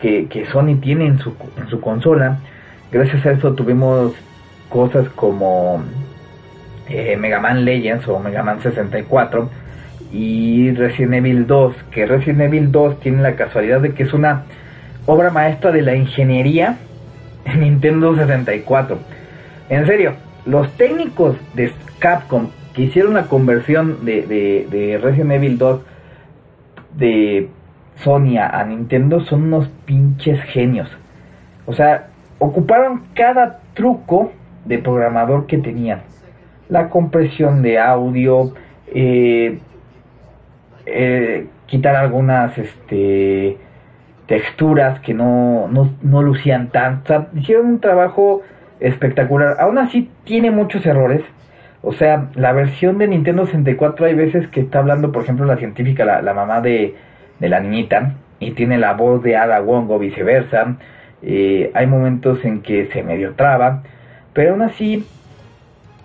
[0.00, 2.38] que, que, Sony tiene en su, en su consola.
[2.90, 4.12] Gracias a eso tuvimos
[4.68, 5.82] cosas como
[6.88, 9.48] eh, Mega Man Legends o Mega Man 64
[10.12, 14.44] y Resident Evil 2, que Resident Evil 2 tiene la casualidad de que es una
[15.06, 16.76] obra maestra de la ingeniería
[17.44, 18.98] en Nintendo 64.
[19.72, 20.12] En serio,
[20.44, 24.26] los técnicos de Capcom que hicieron la conversión de,
[24.70, 25.80] de, Resident Evil 2
[26.98, 27.48] de
[27.96, 30.90] Sony a Nintendo son unos pinches genios.
[31.64, 32.08] O sea,
[32.38, 34.32] ocuparon cada truco
[34.66, 36.02] de programador que tenían
[36.68, 38.52] la compresión de audio,
[38.88, 39.58] eh,
[40.84, 43.56] eh, quitar algunas este,
[44.26, 47.28] texturas que no, no, lucían tanto.
[47.34, 48.42] hicieron un trabajo
[48.82, 49.56] espectacular.
[49.60, 51.22] Aún así tiene muchos errores.
[51.82, 55.56] O sea, la versión de Nintendo 64 hay veces que está hablando, por ejemplo, la
[55.56, 56.94] científica, la, mamá de,
[57.40, 60.76] la niñita, y tiene la voz de Ada Wong o viceversa.
[61.22, 63.82] Eh, hay momentos en que se medio traba,
[64.32, 65.06] pero aún así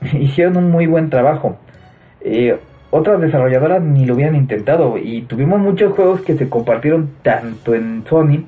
[0.14, 1.58] hicieron un muy buen trabajo.
[2.22, 2.58] Eh,
[2.90, 8.04] otras desarrolladoras ni lo habían intentado y tuvimos muchos juegos que se compartieron tanto en
[8.08, 8.46] Sony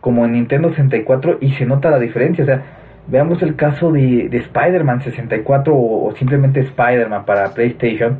[0.00, 2.44] como en Nintendo 64 y se nota la diferencia.
[2.44, 2.62] O sea,
[3.08, 8.18] veamos el caso de, de Spider-Man 64 o, simplemente Spider-Man para PlayStation,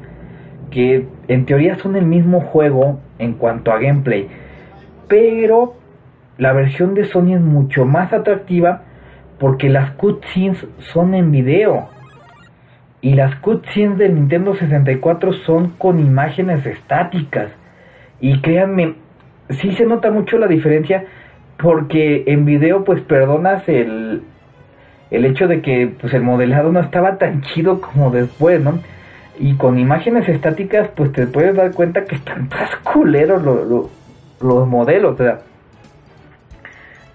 [0.71, 4.29] que en teoría son el mismo juego en cuanto a gameplay,
[5.09, 5.75] pero
[6.39, 8.83] la versión de Sony es mucho más atractiva
[9.39, 11.89] porque las cutscenes son en video
[13.01, 17.53] y las cutscenes de Nintendo 64 son con imágenes estáticas.
[18.21, 18.95] Y créanme,
[19.51, 21.05] sí se nota mucho la diferencia
[21.59, 24.23] porque en video pues perdonas el,
[25.11, 28.81] el hecho de que pues el modelado no estaba tan chido como después, ¿no?
[29.39, 33.43] y con imágenes estáticas pues te puedes dar cuenta que están más culeros
[34.41, 35.15] los modelos.
[35.15, 35.41] O sea,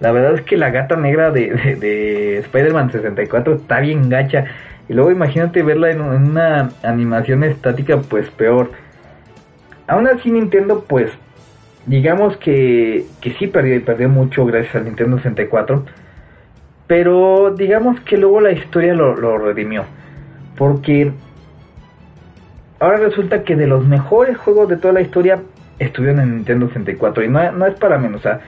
[0.00, 4.44] la verdad es que la gata negra de, de, Spider-Man 64 está bien gacha.
[4.88, 8.72] Y luego imagínate verla en, una animación estática, pues peor.
[9.86, 11.10] Aún así Nintendo, pues,
[11.86, 15.84] digamos que, que sí perdió y perdió mucho gracias al Nintendo 64.
[16.92, 19.86] Pero digamos que luego la historia lo, lo redimió.
[20.58, 21.10] Porque
[22.78, 25.40] ahora resulta que de los mejores juegos de toda la historia
[25.78, 27.24] estuvieron en Nintendo 64.
[27.24, 28.40] Y no, no es para menos, o sea,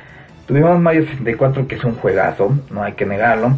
[0.47, 3.57] tuvimos Mario 64 que es un juegazo, no hay que negarlo.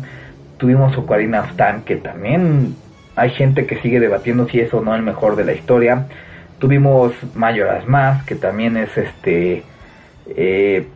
[0.56, 2.76] Tuvimos Ocarina of Time que también
[3.16, 6.06] hay gente que sigue debatiendo si es o no el mejor de la historia.
[6.60, 9.64] Tuvimos Majora's Mask que también es este...
[10.28, 10.86] Eh,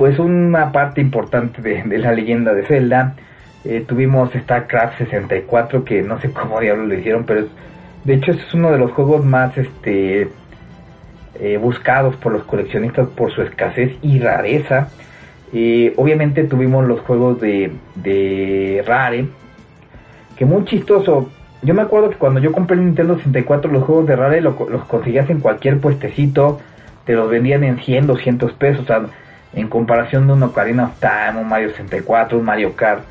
[0.00, 3.16] pues una parte importante de, la leyenda de Zelda.
[3.66, 7.46] Eh, tuvimos StarCraft 64 que no sé cómo diablos lo hicieron, pero es
[8.04, 10.30] de hecho, es uno de los juegos más este,
[11.38, 14.88] eh, buscados por los coleccionistas por su escasez y rareza.
[15.52, 19.26] obviamente tuvimos los juegos de, Rare,
[20.34, 21.30] que muy chistoso.
[21.60, 24.54] Yo me acuerdo que cuando yo compré el Nintendo 64, los juegos de Rare los
[24.86, 26.58] conseguías en cualquier puestecito,
[27.04, 28.86] te los vendían en 100, 200 pesos,
[29.52, 33.02] en comparación de un Ocarina of Time, un Mario 64, un Mario Kart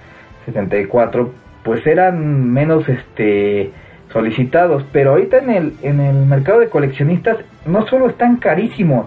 [0.45, 1.31] 64,
[1.63, 3.71] pues eran menos este
[4.11, 9.05] solicitados, pero ahorita en el, en el mercado de coleccionistas no solo están carísimos,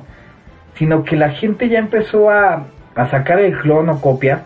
[0.76, 4.42] sino que la gente ya empezó a, a sacar el clon o copia,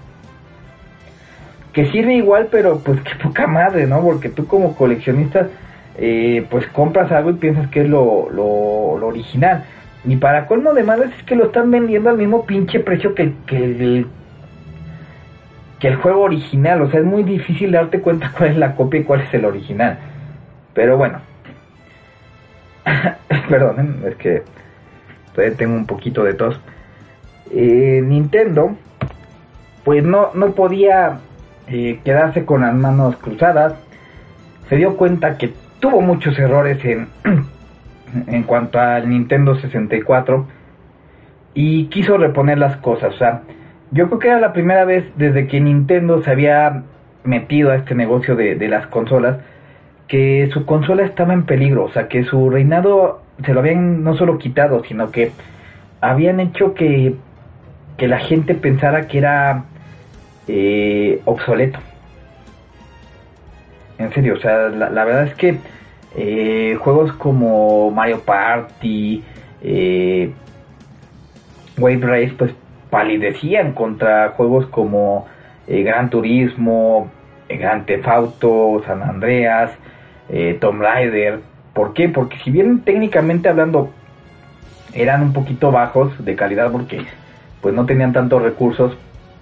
[1.72, 4.00] que sirve igual, pero pues qué poca madre, ¿no?
[4.00, 5.48] Porque tú como coleccionista,
[5.98, 8.46] eh, pues compras algo y piensas que es lo, lo,
[9.06, 9.64] original.
[10.06, 13.32] Y para colmo de madres es que lo están vendiendo al mismo pinche precio que,
[13.46, 14.06] que el
[15.78, 19.00] que el juego original, o sea, es muy difícil darte cuenta cuál es la copia
[19.00, 19.98] y cuál es el original.
[20.74, 21.20] Pero bueno.
[23.48, 24.42] Perdonen, es que
[25.34, 26.58] todavía tengo un poquito de tos.
[27.50, 28.76] Eh, Nintendo,
[29.84, 31.18] pues no, no podía
[31.68, 33.74] eh, quedarse con las manos cruzadas.
[34.68, 37.08] Se dio cuenta que tuvo muchos errores en,
[38.26, 40.46] en cuanto al Nintendo 64
[41.54, 43.14] y quiso reponer las cosas.
[43.14, 43.42] O sea,
[43.90, 46.82] yo creo que era la primera vez desde que Nintendo se había
[47.24, 49.38] metido a este negocio de, de las consolas
[50.08, 54.14] que su consola estaba en peligro, o sea, que su reinado se lo habían no
[54.14, 55.32] solo quitado, sino que
[56.00, 57.14] habían hecho que,
[57.96, 59.64] que la gente pensara que era
[60.46, 61.78] eh, obsoleto.
[63.98, 65.58] En serio, o sea, la, verdad es que
[66.16, 69.22] eh, juegos como Mario Party,
[69.62, 70.32] eh,
[71.78, 72.52] Wave Race, pues
[72.90, 75.26] palidecían contra juegos como
[75.68, 77.10] Gran Turismo,
[77.48, 79.70] Gran Theft Auto, San Andreas,
[80.28, 81.40] eh, Tomb Raider.
[81.72, 82.08] ¿Por qué?
[82.08, 83.90] Porque si bien técnicamente hablando
[84.94, 87.02] eran un poquito bajos de calidad porque
[87.60, 88.96] pues no tenían tantos recursos,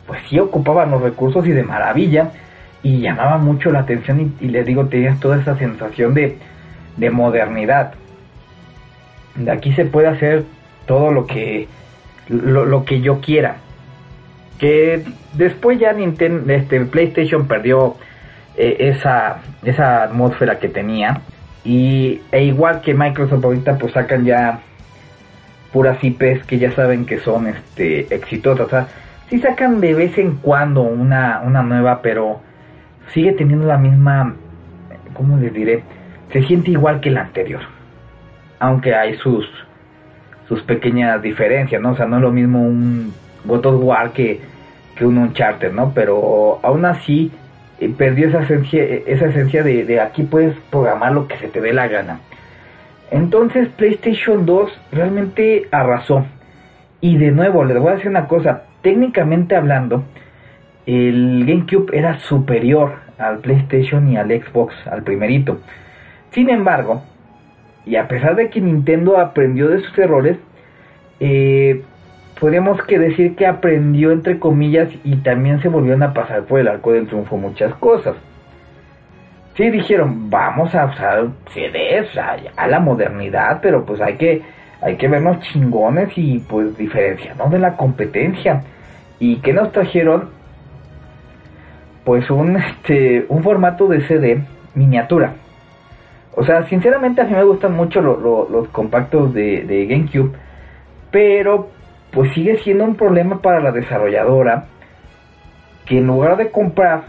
[0.07, 2.33] pues sí ocupaban los recursos y de maravilla
[2.83, 6.39] y llamaba mucho la atención y, les digo, tenías toda esa sensación de,
[6.97, 7.95] de modernidad.
[9.35, 10.45] De aquí se puede hacer
[10.87, 11.69] todo lo que
[12.29, 13.57] lo, que yo quiera.
[14.59, 15.05] Que
[15.35, 17.97] después ya Nintendo, este PlayStation perdió
[18.57, 21.21] eh, esa, esa atmósfera que tenía.
[21.65, 24.61] Y e igual que Microsoft ahorita pues sacan ya
[25.73, 28.67] puras IPs que ya saben que son este exitosas.
[28.67, 28.87] O sea,
[29.41, 32.41] sacan de vez en cuando una, una nueva, pero
[33.13, 34.35] sigue teniendo la misma,
[35.15, 35.83] ¿cómo les diré?
[36.33, 37.63] Se siente igual que la anterior.
[38.59, 39.47] Aunque hay sus
[40.49, 41.93] sus pequeñas diferencias, ¿no?
[41.93, 43.13] O sea, no es lo mismo un
[43.45, 44.41] God of War que,
[44.97, 45.93] que un Uncharted, ¿no?
[45.95, 47.31] Pero aún así
[47.99, 51.89] perdió esa esencia, esa esencia de, aquí puedes programar lo que se te dé la
[51.89, 52.21] gana.
[53.11, 56.27] Entonces PlayStation 2 realmente arrasó.
[57.01, 60.05] Y de nuevo, les voy a decir una cosa, técnicamente hablando,
[60.87, 65.61] el GameCube era superior al PlayStation y al Xbox, al primerito.
[66.35, 67.03] Sin embargo,
[67.87, 70.37] y a pesar de que Nintendo aprendió de sus errores,
[71.21, 71.83] eh,
[72.41, 76.67] podemos que decir que aprendió entre comillas y también se volvieron a pasar por el
[76.67, 78.17] arco del triunfo muchas cosas.
[79.57, 82.09] Sí dijeron, vamos a usar CDs,
[82.57, 84.43] a la modernidad, pero pues hay que,
[84.83, 88.65] hay que vernos chingones y pues diferenciarnos de la competencia.
[89.21, 90.31] ¿Y que nos trajeron?
[92.05, 94.43] Pues un, este, un formato de CD
[94.75, 95.35] miniatura.
[96.37, 100.33] O sea, sinceramente a mí me gustan mucho los compactos de, de GameCube,
[101.11, 101.69] pero
[102.11, 104.67] pues sigue siendo un problema para la desarrolladora
[105.87, 107.05] que en lugar de comprar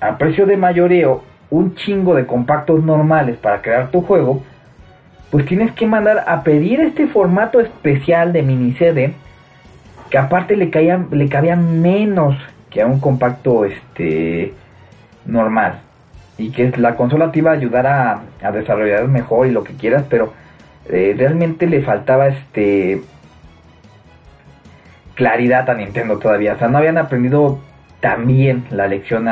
[0.00, 4.42] a precio de mayoreo un chingo de compactos normales para crear tu juego,
[5.30, 9.14] pues tienes que mandar a pedir este formato especial de mini CD
[10.10, 12.36] que aparte le caía, le cabía menos
[12.70, 14.52] que a un compacto este
[15.26, 15.80] normal
[16.38, 19.74] y que la consola te iba a ayudar a, a desarrollar mejor y lo que
[19.74, 20.32] quieras pero
[20.88, 23.02] eh, realmente le faltaba este
[25.14, 26.54] claridad a Nintendo todavía.
[26.54, 27.58] O sea no habían aprendido
[28.00, 29.28] tan bien la lección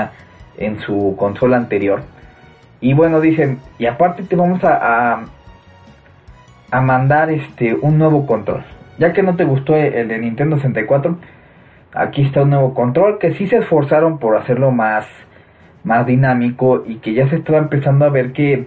[0.58, 2.02] en su consola anterior.
[2.80, 5.24] Y bueno dicen y aparte te vamos a, a,
[6.72, 8.64] a mandar este un nuevo control.
[8.98, 11.18] Ya que no te gustó el de Nintendo 64,
[11.92, 15.06] aquí está un nuevo control que sí se esforzaron por hacerlo más,
[15.86, 18.66] más dinámico y que ya se estaba empezando a ver que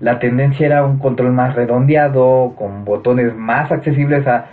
[0.00, 4.46] la tendencia era un control más redondeado, con botones más accesibles a,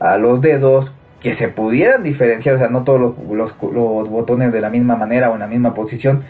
[0.00, 0.90] a los dedos,
[1.20, 4.96] que se pudieran diferenciar, o sea, no todos los, los, los, botones de la misma
[4.96, 6.24] manera o en la misma posición.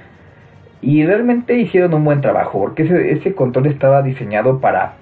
[0.83, 4.95] Y realmente hicieron un buen trabajo, porque ese, ese control estaba diseñado para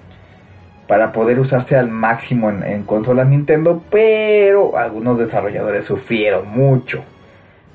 [0.86, 7.02] para poder usarse al máximo en, consolas Nintendo, pero algunos desarrolladores sufrieron mucho,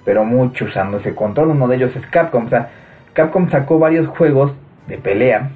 [0.06, 1.50] pero mucho usando ese control.
[1.50, 2.46] Uno de ellos es Capcom.
[2.46, 2.70] O sea,
[3.14, 4.52] Capcom sacó varios juegos
[4.88, 5.50] de pelea.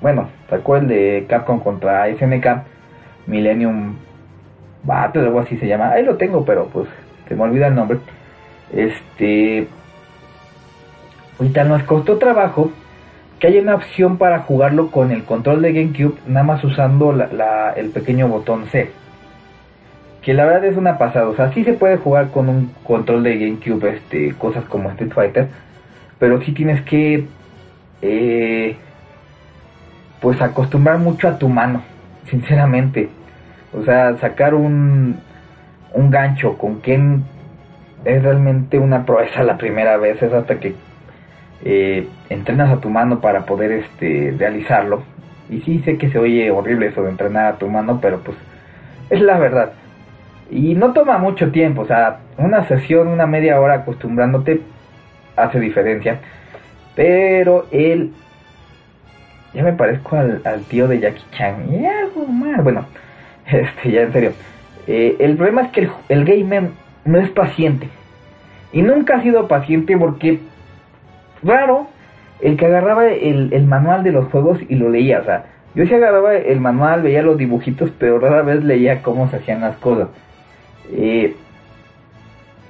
[0.00, 2.46] Bueno, sacó el de Capcom contra SNK,
[3.26, 3.96] Millennium
[4.82, 5.90] Battle, algo así se llama.
[5.90, 6.88] Ahí lo tengo, pero pues
[7.28, 7.98] se me olvida el nombre.
[8.72, 9.66] Este.
[11.38, 12.70] Ahorita nos costó trabajo
[13.38, 17.12] que hay una opción para jugarlo con el control de GameCube, nada más usando
[17.76, 18.90] el pequeño botón C.
[20.26, 23.22] Que la verdad es una pasada, o sea, sí se puede jugar con un control
[23.22, 25.46] de GameCube, este, cosas como Street Fighter,
[26.18, 27.28] pero sí tienes que,
[28.02, 28.76] eh,
[30.20, 31.80] pues acostumbrar mucho a tu mano,
[32.28, 33.08] sinceramente.
[33.72, 35.20] O sea, sacar un,
[35.92, 37.22] un gancho con quien
[38.04, 40.74] es realmente una proeza la primera vez, es hasta que
[41.64, 45.04] eh, entrenas a tu mano para poder este, realizarlo.
[45.48, 48.36] Y sí sé que se oye horrible eso de entrenar a tu mano, pero pues
[49.08, 49.70] es la verdad.
[50.50, 54.60] Y no toma mucho tiempo, o sea, una sesión, una media hora acostumbrándote
[55.36, 56.20] hace diferencia.
[56.94, 58.12] Pero él...
[59.52, 61.72] Ya me parezco al, tío de Jackie Chan.
[61.72, 62.62] Y algo más.
[62.62, 62.84] Bueno,
[63.46, 64.32] este, ya en serio.
[64.86, 66.70] Eh, el problema es que el, el gamer
[67.06, 67.88] no es paciente.
[68.72, 70.40] Y nunca ha sido paciente porque
[71.42, 71.88] raro
[72.40, 75.20] el que agarraba el, manual de los juegos y lo leía.
[75.20, 75.44] O sea,
[75.74, 79.60] yo sí agarraba el manual, veía los dibujitos, pero rara vez leía cómo se hacían
[79.60, 80.08] las cosas.
[80.92, 81.34] Eh,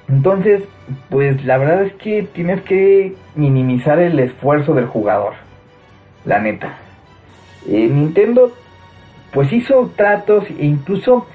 [0.07, 0.63] entonces,
[1.09, 5.33] pues la verdad es que tienes que minimizar el esfuerzo del jugador.
[6.25, 6.77] La neta.
[7.67, 8.53] Eh, Nintendo,
[9.31, 11.27] pues hizo tratos e incluso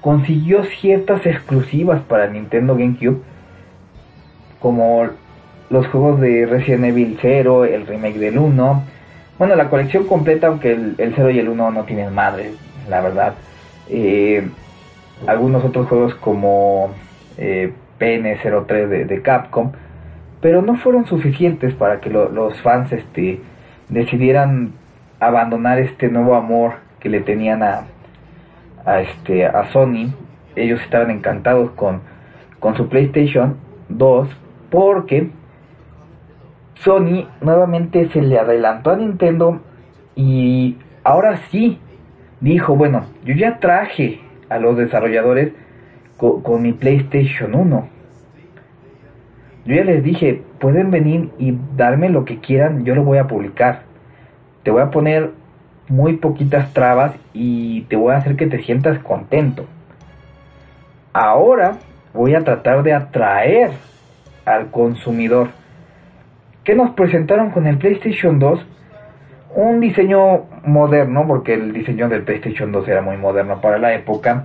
[0.00, 3.20] consiguió ciertas exclusivas para Nintendo GameCube.
[4.58, 5.08] Como
[5.70, 8.84] los juegos de Resident Evil 0, el remake del 1.
[9.38, 12.52] Bueno, la colección completa, aunque el, 0 y el 1 no tienen madre,
[12.88, 13.34] la verdad.
[13.88, 14.48] Eh,
[15.26, 16.90] algunos otros juegos como
[17.36, 19.72] eh, PN03 de, Capcom,
[20.40, 23.40] pero no fueron suficientes para que los fans este,
[23.88, 24.72] decidieran
[25.20, 27.84] abandonar este nuevo amor que le tenían a,
[28.84, 30.12] a, este, a Sony.
[30.54, 32.00] Ellos estaban encantados con,
[32.60, 33.56] con su PlayStation
[33.88, 34.28] 2
[34.70, 35.30] porque
[36.76, 39.60] Sony nuevamente se le adelantó a Nintendo
[40.14, 41.78] y ahora sí
[42.40, 45.52] dijo, bueno, yo ya traje a los desarrolladores
[46.16, 47.88] con, mi PlayStation 1.
[49.64, 53.26] Yo ya les dije, pueden venir y darme lo que quieran, yo lo voy a
[53.26, 53.82] publicar.
[54.62, 55.30] Te voy a poner
[55.88, 59.66] muy poquitas trabas y te voy a hacer que te sientas contento.
[61.12, 61.78] Ahora
[62.12, 63.70] voy a tratar de atraer
[64.44, 65.48] al consumidor
[66.64, 68.66] que nos presentaron con el PlayStation 2
[69.62, 74.44] un diseño moderno, porque el diseño del PlayStation 2 era muy moderno para la época.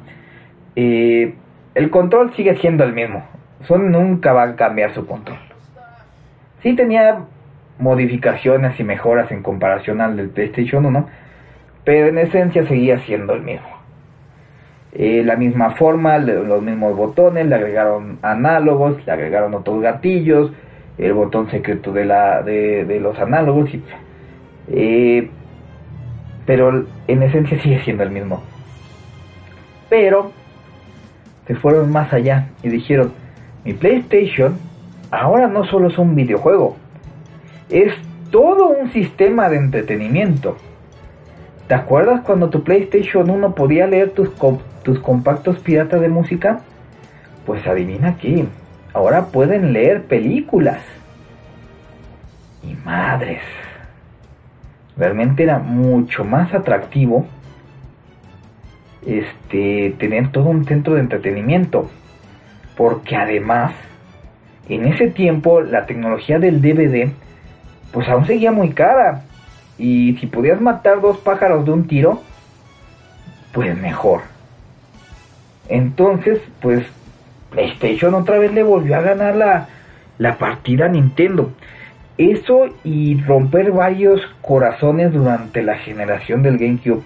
[0.76, 3.24] El control sigue siendo el mismo.
[3.68, 5.38] Sony nunca va a cambiar su control.
[6.62, 7.20] Sí tenía
[7.80, 11.08] modificaciones y mejoras en comparación al del PlayStation 1,
[11.84, 13.68] pero en esencia seguía siendo el mismo.
[14.94, 20.52] Eh, la misma forma, los mismos botones, le agregaron análogos, le agregaron otros gatillos,
[20.98, 23.72] el botón secreto de, la, de, los análogos.
[24.70, 25.30] Eh,
[26.46, 28.44] pero en esencia sigue siendo el mismo.
[29.90, 30.32] Pero
[31.48, 33.14] se fueron más allá y dijeron,
[33.64, 34.58] mi PlayStation
[35.12, 36.76] ahora no solo es un videojuego,
[37.70, 37.94] es
[38.32, 40.58] todo un sistema de entretenimiento.
[41.68, 44.32] ¿Te acuerdas cuando tu PlayStation 1 podía leer tus,
[44.84, 46.62] tus compactos piratas de música?
[47.46, 48.46] Pues adivina qué
[48.94, 50.82] ahora pueden leer películas.
[52.64, 53.42] Y madres,
[54.98, 57.26] realmente era mucho más atractivo
[59.06, 61.90] este tener todo un centro de entretenimiento
[62.78, 63.74] porque además
[64.70, 67.12] en ese tiempo la tecnología del DVD
[67.92, 69.24] pues aún seguía muy cara
[69.78, 72.22] y si podías matar dos pájaros de un tiro
[73.52, 74.22] pues mejor.
[75.68, 76.86] Entonces pues
[77.50, 79.68] PlayStation otra vez le volvió a ganar la,
[80.18, 81.52] la partida a Nintendo
[82.18, 87.04] eso y romper varios corazones durante la generación del GameCube.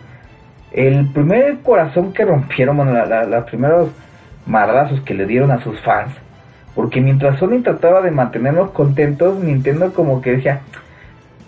[0.72, 2.93] El primer corazón que rompieron, bueno,
[3.26, 3.89] los primeros
[4.45, 6.14] madrazos que le dieron a sus fans,
[6.76, 10.62] porque mientras Sony trataba de mantenerlos contentos, Nintendo como que decía,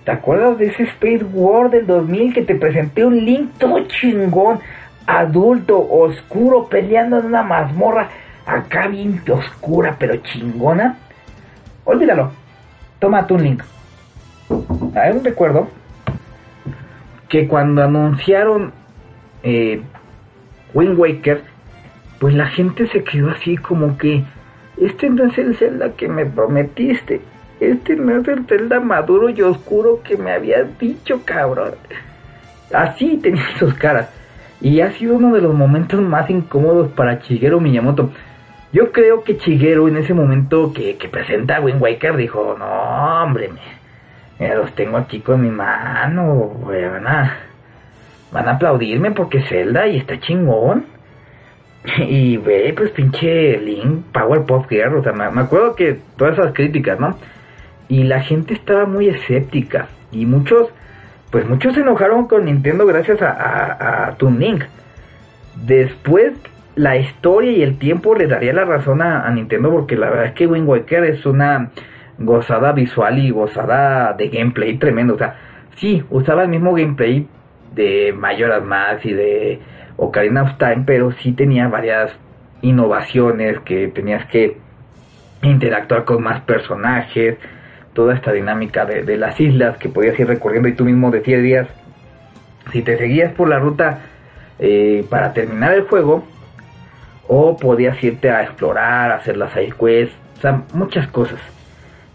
[0.04, 4.60] ¿te acuerdas de ese Space War del 2000 que te presenté un Link todo chingón,
[5.06, 8.08] adulto, oscuro, peleando en una mazmorra,
[8.46, 10.98] acá bien oscura pero chingona?
[11.86, 12.32] Olvídalo,
[13.02, 13.64] Un link.
[14.94, 15.70] Hay un recuerdo
[17.30, 18.74] que cuando anunciaron
[19.42, 19.82] eh,
[20.74, 21.44] Wind Waker,
[22.20, 24.26] pues la gente se quedó así como que
[24.78, 27.22] este no es el Zelda que me prometiste.
[27.62, 31.76] Este no es el Zelda maduro y oscuro que me habías dicho, cabrón.
[32.74, 34.10] Así tenía sus caras.
[34.60, 38.12] Y ha sido uno de los momentos más incómodos para Shigeru Miyamoto.
[38.72, 43.50] Yo creo que Chiguero en ese momento que, presenta a Wind Waker dijo, no hombre,
[44.38, 47.38] me, los tengo aquí con mi mano, van a,
[48.32, 50.86] van a aplaudirme porque Zelda y está chingón.
[51.98, 56.54] Y ve, pues pinche Link, Power Pop Girl, o sea, me, acuerdo que todas esas
[56.54, 57.18] críticas, ¿no?
[57.88, 59.88] Y la gente estaba muy escéptica.
[60.12, 60.68] Y muchos,
[61.32, 64.66] pues muchos se enojaron con Nintendo gracias a, a, a Toon Link.
[65.56, 66.34] Después
[66.80, 70.32] la historia y el tiempo le daría la razón a, Nintendo porque la verdad es
[70.32, 71.72] que Wind Waker es una
[72.18, 75.16] gozada visual y gozada de gameplay tremendo.
[75.16, 75.36] O sea,
[75.76, 77.28] sí, usaba el mismo gameplay
[77.76, 79.60] de Majora's Mask y de
[79.98, 82.16] Ocarina of Time, pero sí tenía varias
[82.62, 84.56] innovaciones que tenías que
[85.42, 87.40] interactuar con más personajes,
[87.92, 91.68] toda esta dinámica de, las islas que podías ir recorriendo y tú mismo decías,
[92.72, 94.00] si te seguías por la ruta
[94.60, 96.24] eh, para terminar el juego,
[97.32, 101.40] o podías irte a explorar, hacer las side quests, o sea, muchas cosas.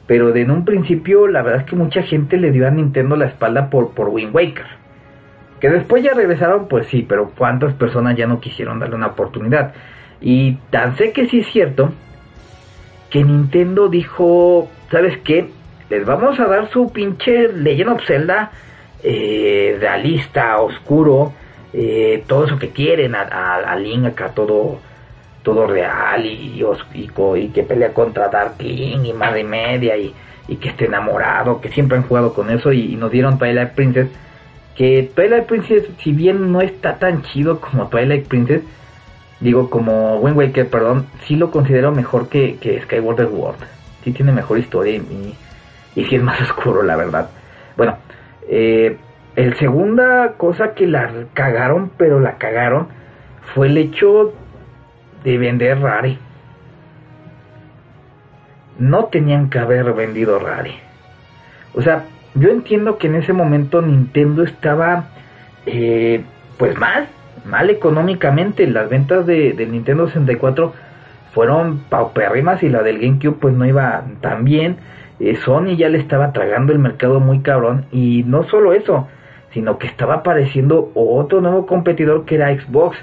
[0.08, 3.14] Pero de en un principio, la verdad es que mucha gente le dio a Nintendo
[3.14, 4.66] la espalda por, por Wind Waker.
[5.60, 9.72] Que después ya regresaron, pues sí, pero cuántas personas ya no quisieron darle una oportunidad.
[10.20, 11.92] Y tan sé que sí es cierto
[13.08, 15.48] que Nintendo dijo, ¿sabes qué?
[15.90, 18.50] Les vamos a dar su pinche Legend of Zelda
[19.00, 21.32] eh, realista, oscuro,
[21.72, 24.80] eh, todo eso que quieren, a, a Link acá todo
[25.44, 26.64] todo real y,
[26.94, 30.12] y, que pelea contra Dark King y madre media y,
[30.56, 34.08] que esté enamorado, que siempre han jugado con eso y, nos dieron Twilight Princess.
[34.74, 38.62] Que Twilight Princess, si bien no está tan chido como Twilight Princess,
[39.38, 43.56] digo como Wind Waker, perdón, sí lo considero mejor que, que Skyward Sword.
[44.02, 45.36] Sí tiene mejor historia y,
[45.94, 47.28] y sí es más oscuro, la verdad.
[47.76, 47.98] Bueno,
[48.48, 48.96] eh,
[49.36, 52.88] el segunda cosa que la cagaron, pero la cagaron,
[53.54, 54.32] fue el hecho
[55.24, 56.18] de vender Rare.
[58.78, 60.74] No tenían que haber vendido Rare.
[61.74, 62.04] O sea,
[62.34, 65.06] yo entiendo que en ese momento Nintendo estaba
[65.66, 66.22] eh,
[66.58, 67.08] pues mal,
[67.44, 68.66] mal económicamente.
[68.66, 70.72] Las ventas de, del Nintendo 64
[71.32, 74.76] fueron paupérrimas y la del GameCube pues no iba tan bien.
[75.20, 79.08] Eh, Sony ya le estaba tragando el mercado muy cabrón y no solo eso,
[79.52, 82.98] sino que estaba apareciendo otro nuevo competidor que era Xbox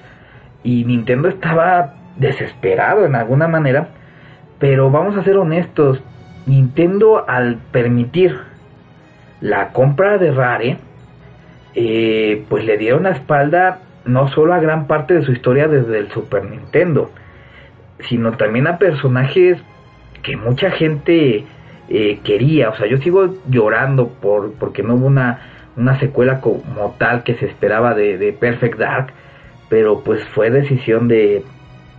[0.63, 3.89] y Nintendo estaba desesperado en alguna manera,
[4.59, 6.01] pero vamos a ser honestos,
[6.45, 8.37] Nintendo al permitir
[9.41, 10.77] la compra de Rare,
[11.73, 15.99] eh, pues le dieron la espalda no solo a gran parte de su historia desde
[15.99, 17.11] el Super Nintendo,
[18.09, 19.57] sino también a personajes
[20.23, 21.45] que mucha gente
[21.89, 22.69] eh, quería.
[22.69, 25.39] O sea, yo sigo llorando por porque no hubo una,
[25.77, 29.13] una secuela como tal que se esperaba de, de Perfect Dark,
[29.69, 31.43] pero pues fue decisión de,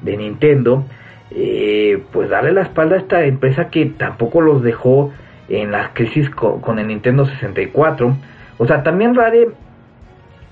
[0.03, 0.84] de Nintendo,
[1.30, 5.12] eh, pues darle la espalda a esta empresa que tampoco los dejó
[5.48, 8.16] en la crisis con, el Nintendo 64.
[8.59, 9.48] O sea, también Rare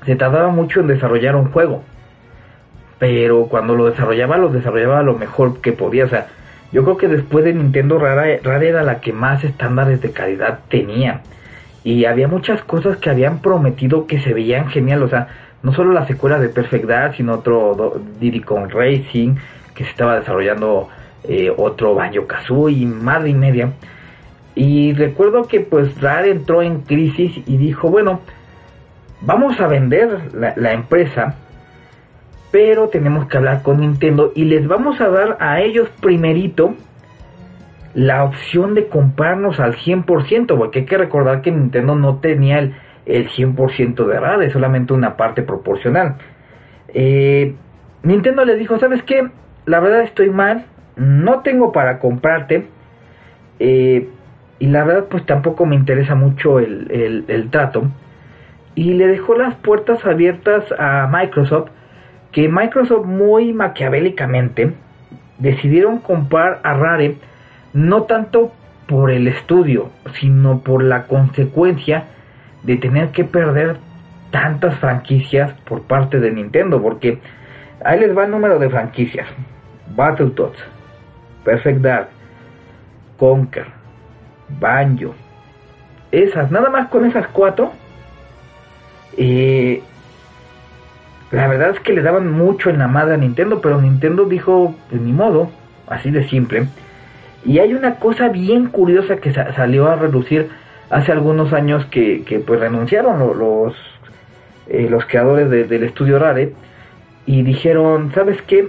[0.04, 1.82] se tardaba mucho en desarrollar un juego.
[2.98, 6.04] Pero cuando lo desarrollaba, lo desarrollaba lo mejor que podía.
[6.04, 6.28] O sea,
[6.72, 10.60] yo creo que después de Nintendo Rare, Rare era la que más estándares de calidad
[10.68, 11.22] tenía.
[11.82, 15.02] Y había muchas cosas que habían prometido que se veían genial.
[15.02, 15.28] O sea,
[15.62, 19.34] no solo la secuela de Perfect Dark, sino otro Diddy Kong Racing,
[19.74, 20.88] que se estaba desarrollando
[21.24, 23.72] eh, otro Banjo Kazooie, madre y media.
[24.54, 28.20] Y recuerdo que pues Rare entró en crisis y dijo, bueno,
[29.20, 31.36] vamos a vender la, empresa,
[32.50, 36.74] pero tenemos que hablar con Nintendo y les vamos a dar a ellos primerito
[37.94, 42.74] la opción de comprarnos al 100%, porque hay que recordar que Nintendo no tenía el,
[43.16, 46.16] el 100% de Rare, solamente una parte proporcional.
[46.88, 47.54] Eh,
[48.02, 49.28] Nintendo les dijo, ¿sabes qué?
[49.66, 52.66] La verdad estoy mal, no tengo para comprarte.
[53.58, 54.08] Eh,
[54.58, 57.84] y la verdad pues tampoco me interesa mucho el, el, trato.
[58.74, 61.70] Y le dejó las puertas abiertas a Microsoft,
[62.32, 64.74] que Microsoft muy maquiavélicamente
[65.38, 67.16] decidieron comprar a Rare
[67.72, 68.52] no tanto
[68.86, 69.90] por el estudio,
[70.20, 72.04] sino por la consecuencia
[72.62, 73.76] de tener que perder
[74.30, 77.18] tantas franquicias por parte de Nintendo, porque
[77.84, 79.26] ahí les va el número de franquicias.
[79.94, 80.58] Battletoads,
[81.44, 82.08] Perfect Dark,
[83.16, 83.66] Conker,
[84.60, 85.14] Banjo,
[86.12, 87.72] esas, nada más con esas cuatro,
[89.16, 89.82] eh,
[91.30, 94.74] la verdad es que le daban mucho en la madre a Nintendo, pero Nintendo dijo,
[94.88, 95.50] pues, ni modo,
[95.86, 96.66] así de simple.
[97.44, 100.50] Y hay una cosa bien curiosa que salió a reducir
[100.90, 103.74] hace algunos años que, que pues renunciaron los,
[104.68, 106.52] eh, los creadores del estudio Rare
[107.26, 108.68] y dijeron, ¿sabes qué?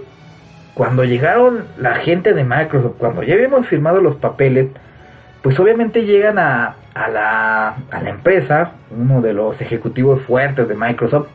[0.76, 4.68] Cuando llegaron la gente de Microsoft, cuando ya habíamos firmado los papeles,
[5.42, 10.76] pues obviamente llegan a, a, la, a la empresa, uno de los ejecutivos fuertes de
[10.76, 11.28] Microsoft,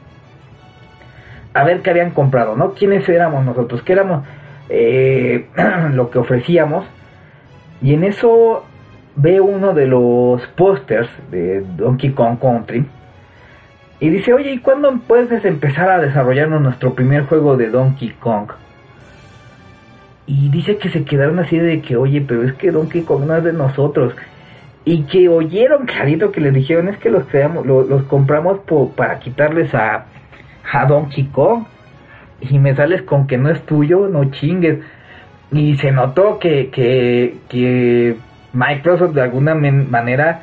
[1.53, 2.75] a ver qué habían comprado, ¿no?
[2.75, 3.83] ¿Quiénes éramos nosotros?
[3.83, 4.25] ¿Qué éramos
[4.69, 5.49] eh,
[5.93, 6.87] lo que ofrecíamos?
[7.83, 8.65] Y en eso
[9.17, 12.87] ve uno de los pósters de Donkey Kong Country
[13.99, 18.51] y dice, oye, ¿y cuándo puedes empezar a desarrollarnos nuestro primer juego de Donkey Kong?
[20.27, 23.37] Y dice que se quedaron así de que, oye, pero es que Donkey Kong no
[23.37, 24.15] es de nosotros.
[24.85, 28.61] Y que oyeron clarito que les dijeron, es que los, creamos, los, compramos
[28.95, 30.05] para quitarles a,
[30.73, 31.65] a Donkey Kong.
[32.41, 34.81] Y me sales con que no es tuyo, no chingues.
[35.53, 38.17] Y se notó que, que, que
[38.53, 40.43] Microsoft de alguna manera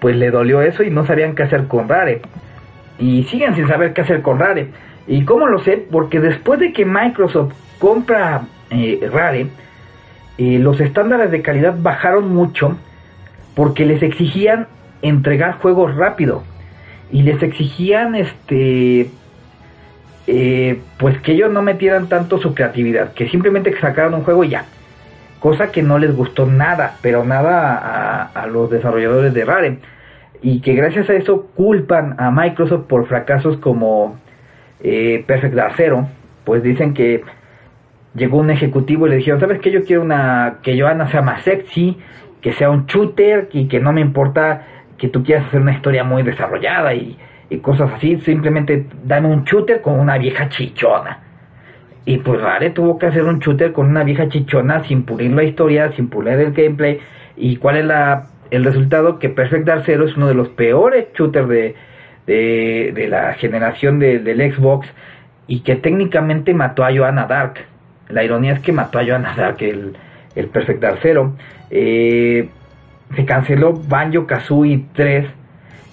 [0.00, 2.22] pues le dolió eso y no sabían qué hacer con Rare.
[2.98, 4.68] Y siguen sin saber qué hacer con Rare.
[5.06, 5.86] ¿Y cómo lo sé?
[5.90, 9.46] Porque después de que Microsoft compra eh, Rare,
[10.38, 12.76] eh, los estándares de calidad bajaron mucho
[13.54, 14.66] porque les exigían
[15.02, 16.42] entregar juegos rápido
[17.10, 19.10] y les exigían este
[20.26, 24.50] eh, pues que ellos no metieran tanto su creatividad que simplemente sacaran un juego y
[24.50, 24.64] ya
[25.42, 29.78] cosa que no les gustó nada, pero nada a, los desarrolladores de Rare.
[30.40, 34.18] Y que gracias a eso culpan a Microsoft por fracasos como
[34.80, 36.06] eh, Perfect Dark Zero.
[36.44, 37.22] Pues dicen que
[38.14, 39.72] llegó un ejecutivo y le dijeron, ¿sabes qué?
[39.72, 41.98] Yo quiero una que Joanna sea más sexy,
[42.40, 44.66] que sea un shooter y que no me importa
[44.96, 47.18] que tú quieras hacer una historia muy desarrollada y,
[47.50, 48.16] y cosas así.
[48.18, 51.31] Simplemente dame un shooter con una vieja chichona.
[52.04, 55.44] Y pues Rare tuvo que hacer un shooter con una vieja chichona sin pulir la
[55.44, 56.98] historia, sin pulir el gameplay.
[57.36, 59.18] ¿Y cuál es la, el resultado?
[59.18, 61.76] Que Perfect Dark es uno de los peores shooters de,
[62.26, 64.88] de, la generación del Xbox
[65.46, 67.54] y que técnicamente mató a Joanna Dark.
[68.08, 69.96] La ironía es que mató a Joanna Dark el,
[70.34, 70.98] el Perfect Dark.
[71.70, 72.48] Eh,
[73.14, 75.26] se canceló Banjo Kazooie 3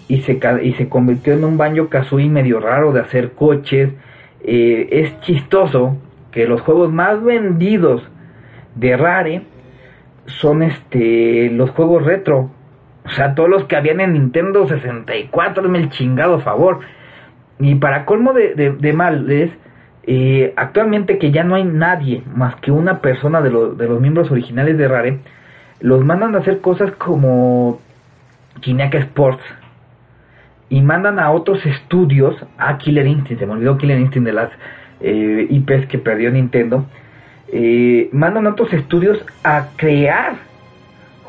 [0.08, 3.92] y se, y se convirtió en un Banjo Kazooie medio raro de hacer coches
[4.42, 5.98] eh, es chistoso
[6.32, 8.04] que los juegos más vendidos
[8.76, 9.44] de Rare
[10.26, 12.52] son este los juegos retro.
[13.06, 16.80] O sea, todos los que habían en Nintendo 64, me el chingado favor.
[17.60, 19.52] Y para colmo de, de, males,
[20.04, 24.32] eh, actualmente que ya no hay nadie más que una persona de, de los miembros
[24.32, 25.20] originales de Rare,
[25.82, 27.80] los mandan a hacer cosas como
[28.62, 29.44] Kinect Sports,
[30.70, 34.50] y mandan a otros estudios, a Killer Instinct, se me olvidó Killer Instinct de las
[35.02, 36.86] eh, IPs que perdió Nintendo,
[37.52, 40.36] eh, mandan a otros estudios a crear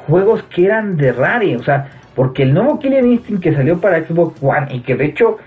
[0.06, 4.04] juegos que eran de Rare, o sea, porque el nuevo Killer Instinct que salió para
[4.04, 5.38] Xbox One y que de hecho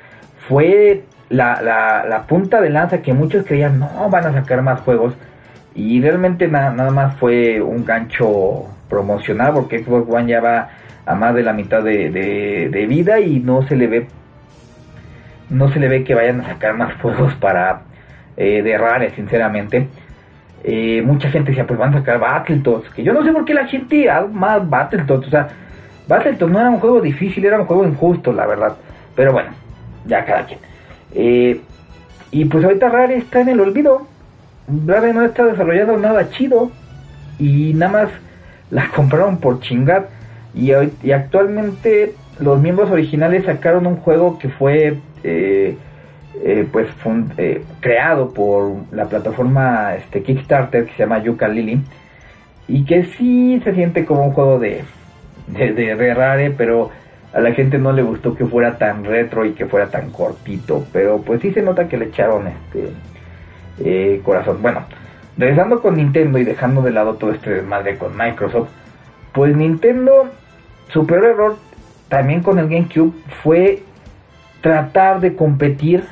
[0.47, 5.13] fue la, la, punta de lanza que muchos creían, no, van a sacar más juegos,
[5.75, 10.69] y realmente nada más fue un gancho promocional porque Xbox One ya va
[11.05, 14.07] a más de la mitad de, de, vida y no se le ve
[15.49, 17.81] no se le ve que vayan a sacar más juegos para
[18.37, 19.87] eh, de Rare sinceramente.
[20.63, 23.53] Eh, mucha gente decía pues van a sacar Battletoads que yo no sé por qué
[23.53, 25.49] la gente más Battletoads o sea
[26.07, 28.77] Battletoads no era un juego difícil era un juego injusto la verdad
[29.13, 29.49] pero bueno
[30.05, 30.59] ya cada quien.
[31.13, 31.61] Eh,
[32.31, 34.07] y pues ahorita Rare está en el olvido.
[34.85, 36.71] Rare no está desarrollando nada chido
[37.37, 38.09] y nada más
[38.71, 40.09] la compraron por chingar
[40.53, 45.77] y, y actualmente los miembros originales sacaron un juego que fue eh,
[46.43, 46.87] eh, pues
[47.37, 51.81] eh, creado por la plataforma este Kickstarter que se llama Yuka Lily.
[52.67, 54.83] Y que sí se siente como un juego de,
[55.47, 56.91] de, de, rare pero
[57.33, 60.85] a la gente no le gustó que fuera tan retro y que fuera tan cortito.
[60.91, 64.61] Pero pues sí se nota que le echaron este corazón.
[64.61, 64.85] Bueno
[65.35, 68.69] regresando con Nintendo y dejando de lado todo este desmadre con Microsoft
[69.33, 70.29] pues Nintendo
[70.89, 71.57] su peor error
[72.09, 73.83] también con el GameCube fue
[74.61, 76.03] tratar de competir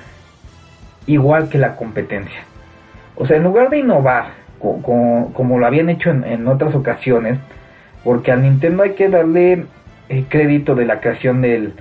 [1.05, 2.41] igual que la competencia.
[3.15, 7.39] O sea, en lugar de innovar como lo habían hecho en, otras ocasiones,
[8.03, 9.65] porque al Nintendo hay que darle el
[10.09, 11.73] eh, crédito de la creación del,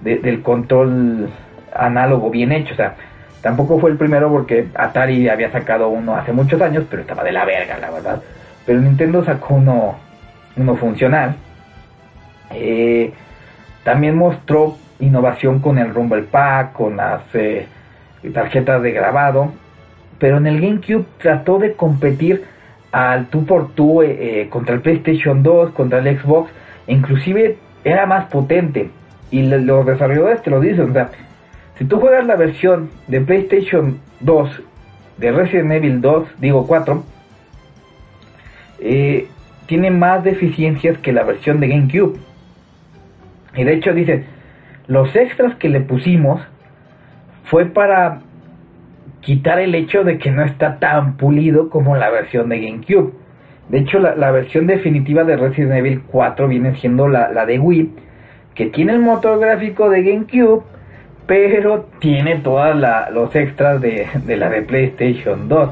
[0.00, 1.30] del control
[1.74, 2.74] análogo bien hecho.
[2.74, 2.96] O sea,
[3.40, 7.32] tampoco fue el primero porque Atari había sacado uno hace muchos años, pero estaba de
[7.32, 8.22] la verga, la verdad.
[8.66, 9.96] Pero Nintendo sacó uno,
[10.56, 11.36] uno funcional.
[12.50, 13.12] Eh,
[13.84, 17.66] también mostró innovación con el Rumble Pack, con las eh,
[18.32, 19.52] tarjetas de grabado,
[20.18, 22.44] pero en el GameCube trató de competir
[22.90, 26.50] al tú por tú eh, contra el PlayStation 2, contra el Xbox,
[26.86, 28.90] inclusive era más potente.
[29.30, 31.10] Y los desarrolladores te lo dicen, o sea,
[31.78, 34.62] si tú juegas la versión de PlayStation 2
[35.18, 37.04] de Resident Evil 2, digo 4,
[39.66, 42.18] tiene más deficiencias que la versión de GameCube.
[43.58, 44.22] Y de hecho dice,
[44.86, 46.40] los extras que le pusimos
[47.42, 48.20] fue para
[49.20, 53.12] quitar el hecho de que no está tan pulido como la versión de GameCube.
[53.68, 57.90] De hecho, la, versión definitiva de Resident Evil 4 viene siendo la, de Wii,
[58.54, 60.62] que tiene el motor gráfico de GameCube,
[61.26, 62.76] pero tiene todos
[63.12, 64.06] los extras de,
[64.36, 65.70] la de PlayStation 2.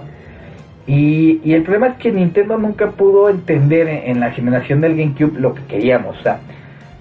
[0.89, 5.55] Y, el problema es que Nintendo nunca pudo entender en, la generación del GameCube lo
[5.55, 6.18] que queríamos.
[6.18, 6.41] O sea,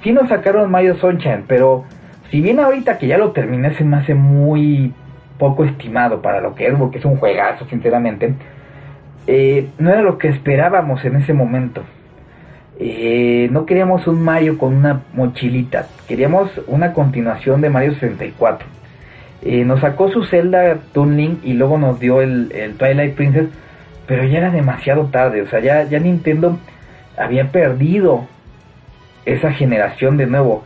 [0.06, 1.84] sí nos sacaron Mario Sunshine, pero
[2.30, 4.94] si bien ahorita que ya lo terminé se me hace muy
[5.40, 8.36] poco estimado para lo que es, porque es un juegazo, sinceramente,
[9.26, 11.82] eh, no era lo que esperábamos en ese momento.
[12.80, 18.68] Eh, no queríamos un Mario con una mochilita, queríamos una continuación de Mario 64.
[19.42, 23.48] Eh, nos sacó su Zelda Toon y luego nos dio el, Twilight Princess,
[24.06, 26.60] pero ya era demasiado tarde, o sea, ya, ya Nintendo
[27.18, 28.28] había perdido
[29.26, 30.64] esa generación de nuevo.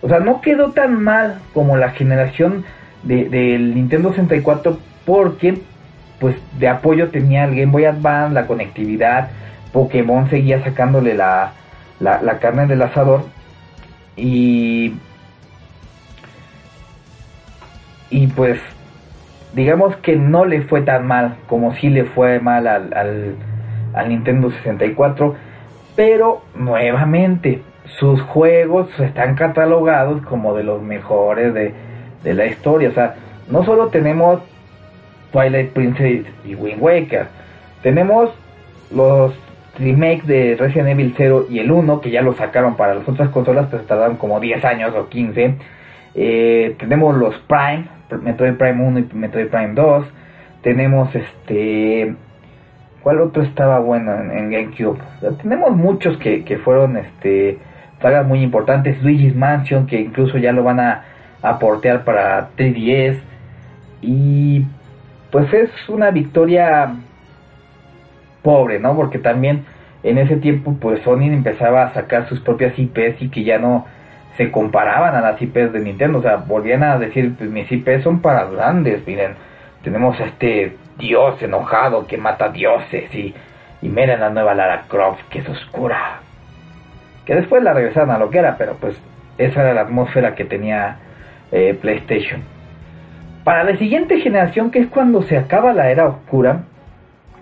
[0.00, 2.64] O sea, no quedó tan mal como la generación
[3.02, 5.60] de, del Nintendo 64 porque
[6.18, 9.30] pues de apoyo tenía el Game Boy Advance, la conectividad,
[9.72, 11.52] Pokémon seguía sacándole la,
[11.98, 13.24] la, carne del asador
[14.16, 14.94] y
[18.10, 18.60] y pues
[19.54, 23.34] digamos que no le fue tan mal como si le fue mal al, al,
[23.94, 25.34] al Nintendo 64
[25.96, 31.74] pero nuevamente sus juegos están catalogados como de los mejores de,
[32.24, 32.88] la historia.
[32.88, 33.16] O sea,
[33.48, 34.40] no solo tenemos
[35.32, 37.26] Twilight Princess y Wind Waker,
[37.82, 38.30] tenemos
[38.94, 39.34] los
[39.78, 43.30] remakes de Resident Evil 0 y el 1, que ya lo sacaron para las otras
[43.30, 45.54] consolas, pero tardaron como 10 años o 15.
[46.14, 47.86] Eh, tenemos los Prime,
[48.22, 50.04] Metroid Prime 1 y Metroid Prime 2.
[50.62, 52.14] Tenemos este
[53.02, 54.98] ¿Cuál otro estaba bueno en, GameCube?
[55.42, 57.58] tenemos muchos que, que, fueron este
[58.02, 59.02] sagas muy importantes.
[59.02, 61.04] Luigi's Mansion, que incluso ya lo van a,
[61.42, 63.18] aportear para 3DS.
[64.00, 64.64] Y
[65.30, 66.94] pues es una victoria
[68.42, 68.96] pobre, ¿no?
[68.96, 69.64] Porque también
[70.02, 73.86] en ese tiempo pues Sony empezaba a sacar sus propias IPs y que ya no
[74.36, 76.18] se comparaban a las IPs de Nintendo.
[76.18, 79.34] O sea, volvían a decir, pues mis IPs son para grandes, miren.
[79.82, 83.34] Tenemos a este dios enojado que mata dioses y,
[83.82, 86.20] y miren la nueva Lara Croft que es oscura.
[87.26, 88.96] Que después la regresaron a lo que era, pero pues
[89.38, 90.96] esa era la atmósfera que tenía
[91.50, 92.42] eh, PlayStation.
[93.44, 96.62] Para la siguiente generación, que es cuando se acaba la era oscura,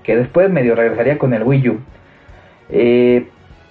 [0.02, 1.80] que después medio regresaría con el Wii U,
[2.70, 3.26] eh,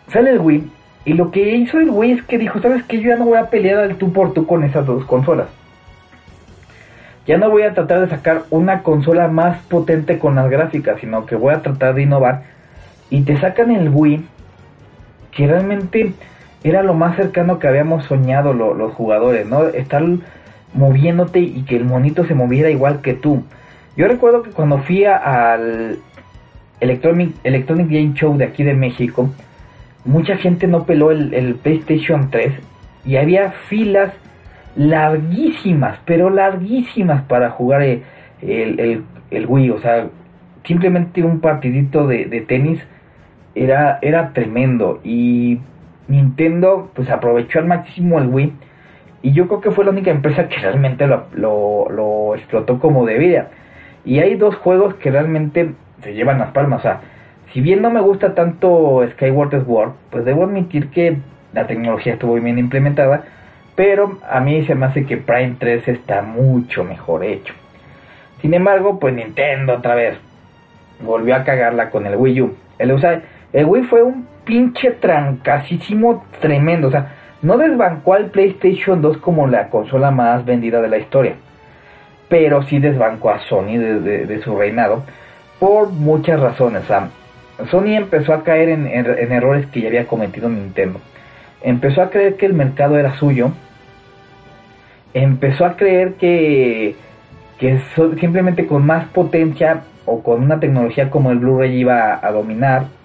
[0.08, 0.72] sale el Wii
[1.06, 3.38] y lo que hizo el Wii es que dijo, sabes que yo ya no voy
[3.38, 5.48] a pelear al tú por tú con esas dos consolas.
[7.26, 11.26] Ya no voy a tratar de sacar una consola más potente con las gráficas, sino
[11.26, 12.44] que voy a tratar de innovar.
[13.10, 14.26] Y te sacan el Wii,
[15.32, 16.14] que realmente
[16.64, 19.68] era lo más cercano que habíamos soñado los jugadores, ¿no?
[19.68, 20.04] Estar
[20.74, 23.44] moviéndote y que el monito se moviera igual que tú.
[23.96, 26.00] Yo recuerdo que cuando fui al
[26.80, 29.30] Electronic, Game Show de aquí de México,
[30.06, 32.54] mucha gente no peló el, PlayStation 3
[33.06, 34.14] y había filas
[34.76, 38.04] larguísimas, pero larguísimas para jugar el,
[38.42, 39.72] el, Wii.
[39.72, 40.08] O sea,
[40.64, 42.80] simplemente un partidito de, tenis
[43.64, 45.00] era, era tremendo.
[45.04, 45.60] Y
[46.08, 48.54] Nintendo pues aprovechó al máximo el Wii
[49.22, 51.28] Y yo creo que fue la única empresa que realmente lo,
[51.90, 53.50] lo, explotó como debía.
[54.06, 56.80] Y hay dos juegos que realmente se llevan las palmas.
[56.80, 57.02] O sea,
[57.54, 61.18] si bien no me gusta tanto Skyward Sword, pues debo admitir que
[61.54, 63.24] la tecnología estuvo bien implementada.
[63.76, 67.54] Pero a mí se me hace que Prime 3 está mucho mejor hecho.
[68.42, 70.18] Sin embargo, pues Nintendo otra vez
[71.02, 72.56] volvió a cagarla con el Wii U.
[72.78, 73.00] El, o
[73.54, 76.88] el Wii fue un pinche trancasísimo tremendo.
[76.88, 81.36] O sea, no desbancó al PlayStation 2 como la consola más vendida de la historia.
[82.28, 85.04] Pero sí desbancó a Sony de, su reinado
[85.60, 86.84] por muchas razones.
[86.84, 87.10] O sea,
[87.70, 91.00] Sony empezó a caer en, errores que ya había cometido Nintendo.
[91.62, 93.52] Empezó a creer que el mercado era suyo.
[95.14, 96.96] Empezó a creer que,
[97.58, 97.80] que
[98.20, 102.99] simplemente con más potencia o con una tecnología como el Blu-ray iba a dominar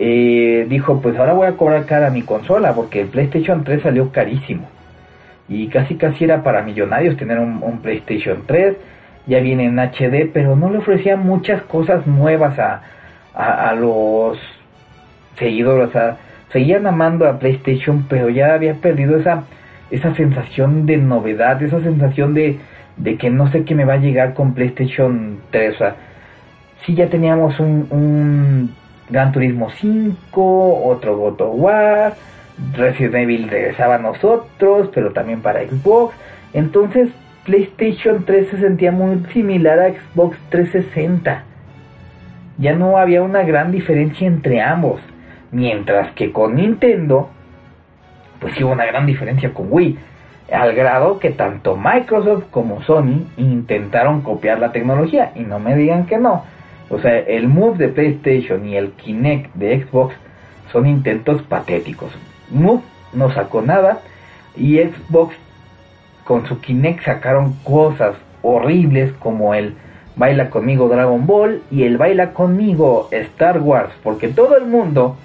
[0.00, 3.82] eh, dijo, pues ahora voy a cobrar cara a mi consola, porque el PlayStation 3
[3.82, 4.68] salió carísimo.
[5.48, 8.76] Y casi casi era para millonarios tener un, PlayStation 3.
[9.26, 12.82] Ya viene en HD, pero no le ofrecía muchas cosas nuevas a,
[13.34, 14.38] a, los
[15.36, 15.88] seguidores.
[15.88, 16.16] O sea,
[16.52, 19.44] seguían amando a PlayStation, pero ya había perdido esa,
[19.90, 22.60] esa sensación de novedad, esa sensación de,
[22.96, 25.74] de que no sé qué me va a llegar con PlayStation 3.
[25.74, 25.96] O sea,
[26.86, 28.70] ya teníamos un
[29.10, 32.14] Gran Turismo 5, otro God War,
[32.74, 36.14] Resident Evil regresaba a nosotros, pero también para Xbox.
[36.52, 37.10] Entonces
[37.44, 41.44] PlayStation 3 se sentía muy similar a Xbox 360.
[42.58, 45.00] Ya no había una gran diferencia entre ambos.
[45.52, 47.30] Mientras que con Nintendo,
[48.40, 49.98] pues sí hubo una gran diferencia con Wii.
[50.52, 55.32] Al grado que tanto Microsoft como Sony intentaron copiar la tecnología.
[55.34, 56.42] Y no me digan que no
[56.90, 60.14] o sea, el Move de PlayStation y el Kinect de Xbox
[60.72, 62.10] son intentos patéticos.
[62.50, 62.82] Move
[63.12, 64.00] no sacó nada
[64.56, 65.34] y Xbox
[66.24, 69.74] con su Kinect sacaron cosas horribles como el
[70.16, 75.16] Baila conmigo Dragon Ball y el Baila conmigo Star Wars, porque todo el mundo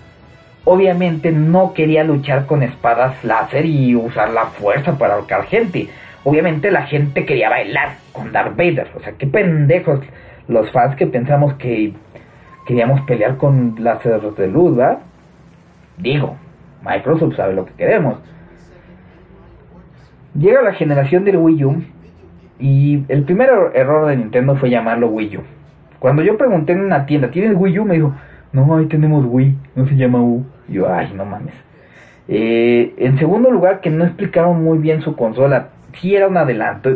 [0.66, 5.90] obviamente no quería luchar con espadas láser y usar la fuerza para ahorcar gente.
[6.24, 10.00] Obviamente la gente quería bailar con Darth Vader, o sea, qué pendejos
[10.48, 11.94] los fans que pensamos que
[12.66, 15.00] queríamos pelear con láser de luz, ¿verdad?
[15.98, 16.36] Digo,
[16.84, 18.20] Microsoft sabe lo que queremos.
[20.38, 21.84] Llega la generación del Wii U
[22.60, 25.42] y el primer error de Nintendo fue llamarlo Wii U.
[26.00, 27.86] Cuando yo pregunté en una tienda, ¿tienes Wii U?
[27.86, 28.14] Me dijo,
[28.52, 30.46] no, ahí tenemos Wii, no se llama U.
[30.68, 31.54] Y yo, ay, no mames.
[32.28, 35.70] Eh, en segundo lugar, que no explicaron muy bien su consola.
[36.00, 36.90] Sí era un adelanto.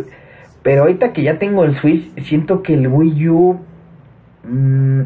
[0.67, 3.57] Pero ahorita que ya tengo el Switch, siento que el Wii U...
[4.43, 5.03] Mmm,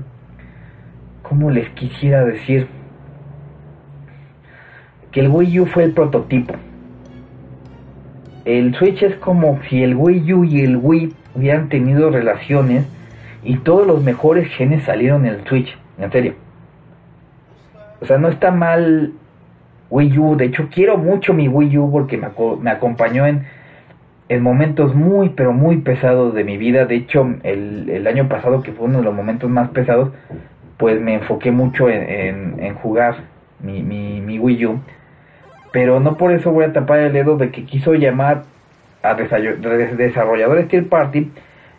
[1.22, 2.66] ¿Cómo les quisiera decir?
[5.12, 6.56] Que el Wii U fue el prototipo.
[8.44, 12.88] El Switch es como si el Wii U y el Wii hubieran tenido relaciones
[13.44, 15.78] y todos los mejores genes salieron en el Switch.
[16.00, 16.34] En serio.
[18.02, 19.14] O sea, no está mal
[19.92, 20.36] Wii U.
[20.38, 23.46] De hecho, quiero mucho mi Wii U porque me, me acompañó en
[24.32, 26.86] en momentos muy, pero muy pesados de mi vida.
[26.86, 30.12] De hecho, el, año pasado, que fue uno de los momentos más pesados,
[30.78, 33.18] pues me enfoqué mucho en, en, jugar
[33.60, 34.80] mi, mi, mi, Wii U.
[35.74, 38.44] Pero no por eso voy a tapar el dedo de que quiso llamar
[39.04, 41.30] a desarrolladores Steel Party.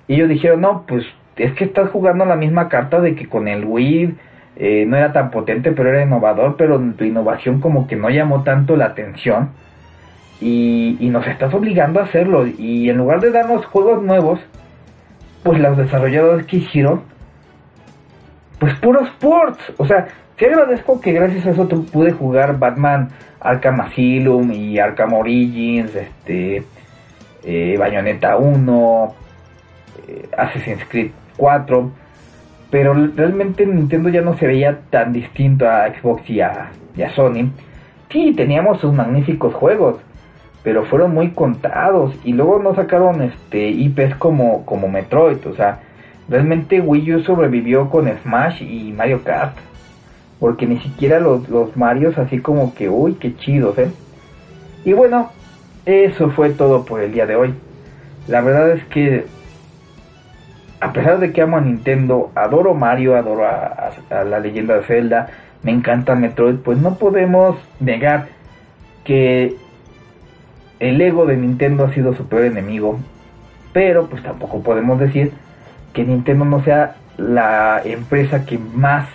[0.07, 3.49] Y ellos dijeron, no, pues es que estás jugando la misma carta de que con
[3.49, 4.15] el Wii
[4.57, 8.43] eh, no era tan potente, pero era innovador, pero tu innovación como que no llamó
[8.43, 9.53] tanto la atención
[10.43, 12.47] y, nos estás obligando a hacerlo.
[12.47, 14.41] Y en lugar de darnos juegos nuevos,
[15.43, 17.03] pues los desarrolladores que hicieron,
[18.59, 19.73] pues puros ports.
[19.79, 25.13] O sea, te agradezco que gracias a eso pude jugar Batman Arkham Asylum y Arkham
[25.15, 26.65] Origins, este,
[27.45, 29.15] eh, Bayonetta 1,
[30.09, 31.91] eh, Assassin's Creed 4.
[32.71, 37.15] Pero realmente Nintendo ya no se veía tan distinto a Xbox y a, y a
[37.15, 37.51] Sony.
[38.11, 40.01] Sí, teníamos sus magníficos juegos
[40.63, 45.81] pero fueron muy contados y luego no sacaron este IPs como como Metroid, o sea,
[46.29, 49.57] realmente Wii U sobrevivió con Smash y Mario Kart,
[50.39, 53.91] porque ni siquiera los, los Marios así como que, uy, qué chidos, ¿eh?
[54.85, 55.31] Y bueno,
[55.87, 57.55] eso fue todo por el día de hoy.
[58.29, 59.27] La verdad es que,
[60.81, 64.83] a pesar de que amo a Nintendo, adoro Mario, adoro a, a la leyenda de
[64.85, 65.29] Zelda,
[65.63, 68.27] me encanta Metroid, pues no podemos negar
[69.05, 69.57] que
[70.83, 72.99] el ego de Nintendo ha sido su peor enemigo,
[73.73, 75.33] pero pues tampoco podemos decir
[75.93, 79.09] que Nintendo no sea la empresa que más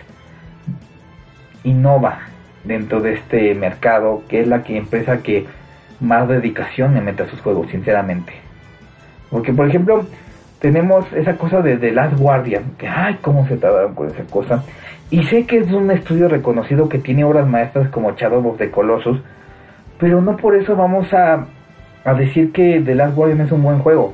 [1.66, 2.20] innova
[2.64, 5.46] dentro de este mercado, que es la que empresa que
[6.00, 8.32] más dedicación le mete a sus juegos, sinceramente.
[9.30, 10.06] Porque, por ejemplo,
[10.60, 14.64] tenemos esa cosa de The Last Guardian, que ay, cómo se tardaron con esa cosa.
[15.10, 18.72] Y sé que es un estudio reconocido que tiene obras maestras como Shadow of the
[18.72, 19.20] Colossus,
[20.00, 21.46] pero no por eso vamos a,
[22.04, 24.14] a decir que The Last Guardian es un buen juego.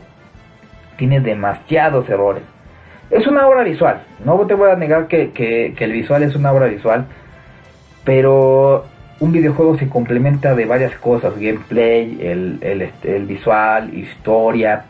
[0.97, 2.43] Tiene demasiados errores.
[3.13, 6.51] Es una obra visual, no te voy a negar que, que, el visual es una
[6.51, 7.05] obra visual,
[8.03, 8.85] pero
[9.19, 14.85] un videojuego se complementa de varias cosas, gameplay, el, este, el visual, historia,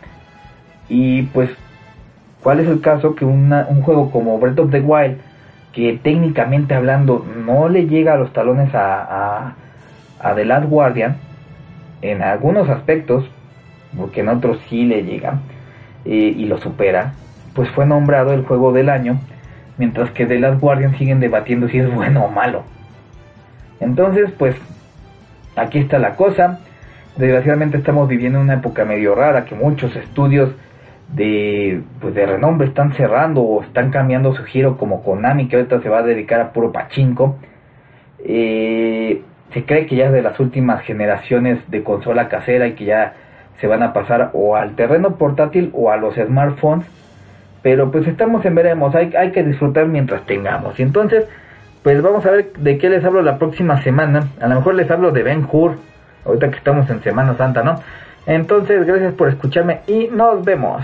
[0.87, 1.49] y pues,
[2.41, 3.13] ¿cuál es el caso?
[3.13, 5.17] Que una, un juego como Breath of the Wild,
[5.73, 9.55] que técnicamente hablando no le llega a los talones a,
[10.19, 11.17] a The Last Guardian,
[12.03, 13.25] en algunos aspectos,
[13.97, 15.39] porque en otros sí le llega,
[16.05, 17.13] eh, y lo supera,
[17.55, 19.19] pues fue nombrado el juego del año,
[19.77, 22.63] mientras que The Last Guardian siguen debatiendo si es bueno o malo.
[23.79, 24.55] Entonces, pues,
[25.55, 26.59] aquí está la cosa.
[27.15, 30.51] Desgraciadamente estamos viviendo una época medio rara que muchos estudios
[31.13, 35.81] de, pues de renombre están cerrando o están cambiando su giro como Konami que ahorita
[35.81, 37.37] se va a dedicar a puro pachinko.
[38.25, 39.21] Eh,
[39.53, 43.13] se cree que ya es de las últimas generaciones de consola casera y que ya
[43.59, 46.85] se van a pasar o al terreno portátil o a los smartphones.
[47.61, 50.77] Pero pues estamos en veremos, hay, hay que disfrutar mientras tengamos.
[50.79, 51.25] Y entonces,
[51.81, 54.27] pues vamos a ver de qué les hablo la próxima semana.
[54.41, 55.77] A lo mejor les hablo de Ben Hur,
[56.25, 57.75] ahorita que estamos en Semana Santa, ¿no?
[58.25, 60.83] Entonces, gracias por escucharme y nos vemos.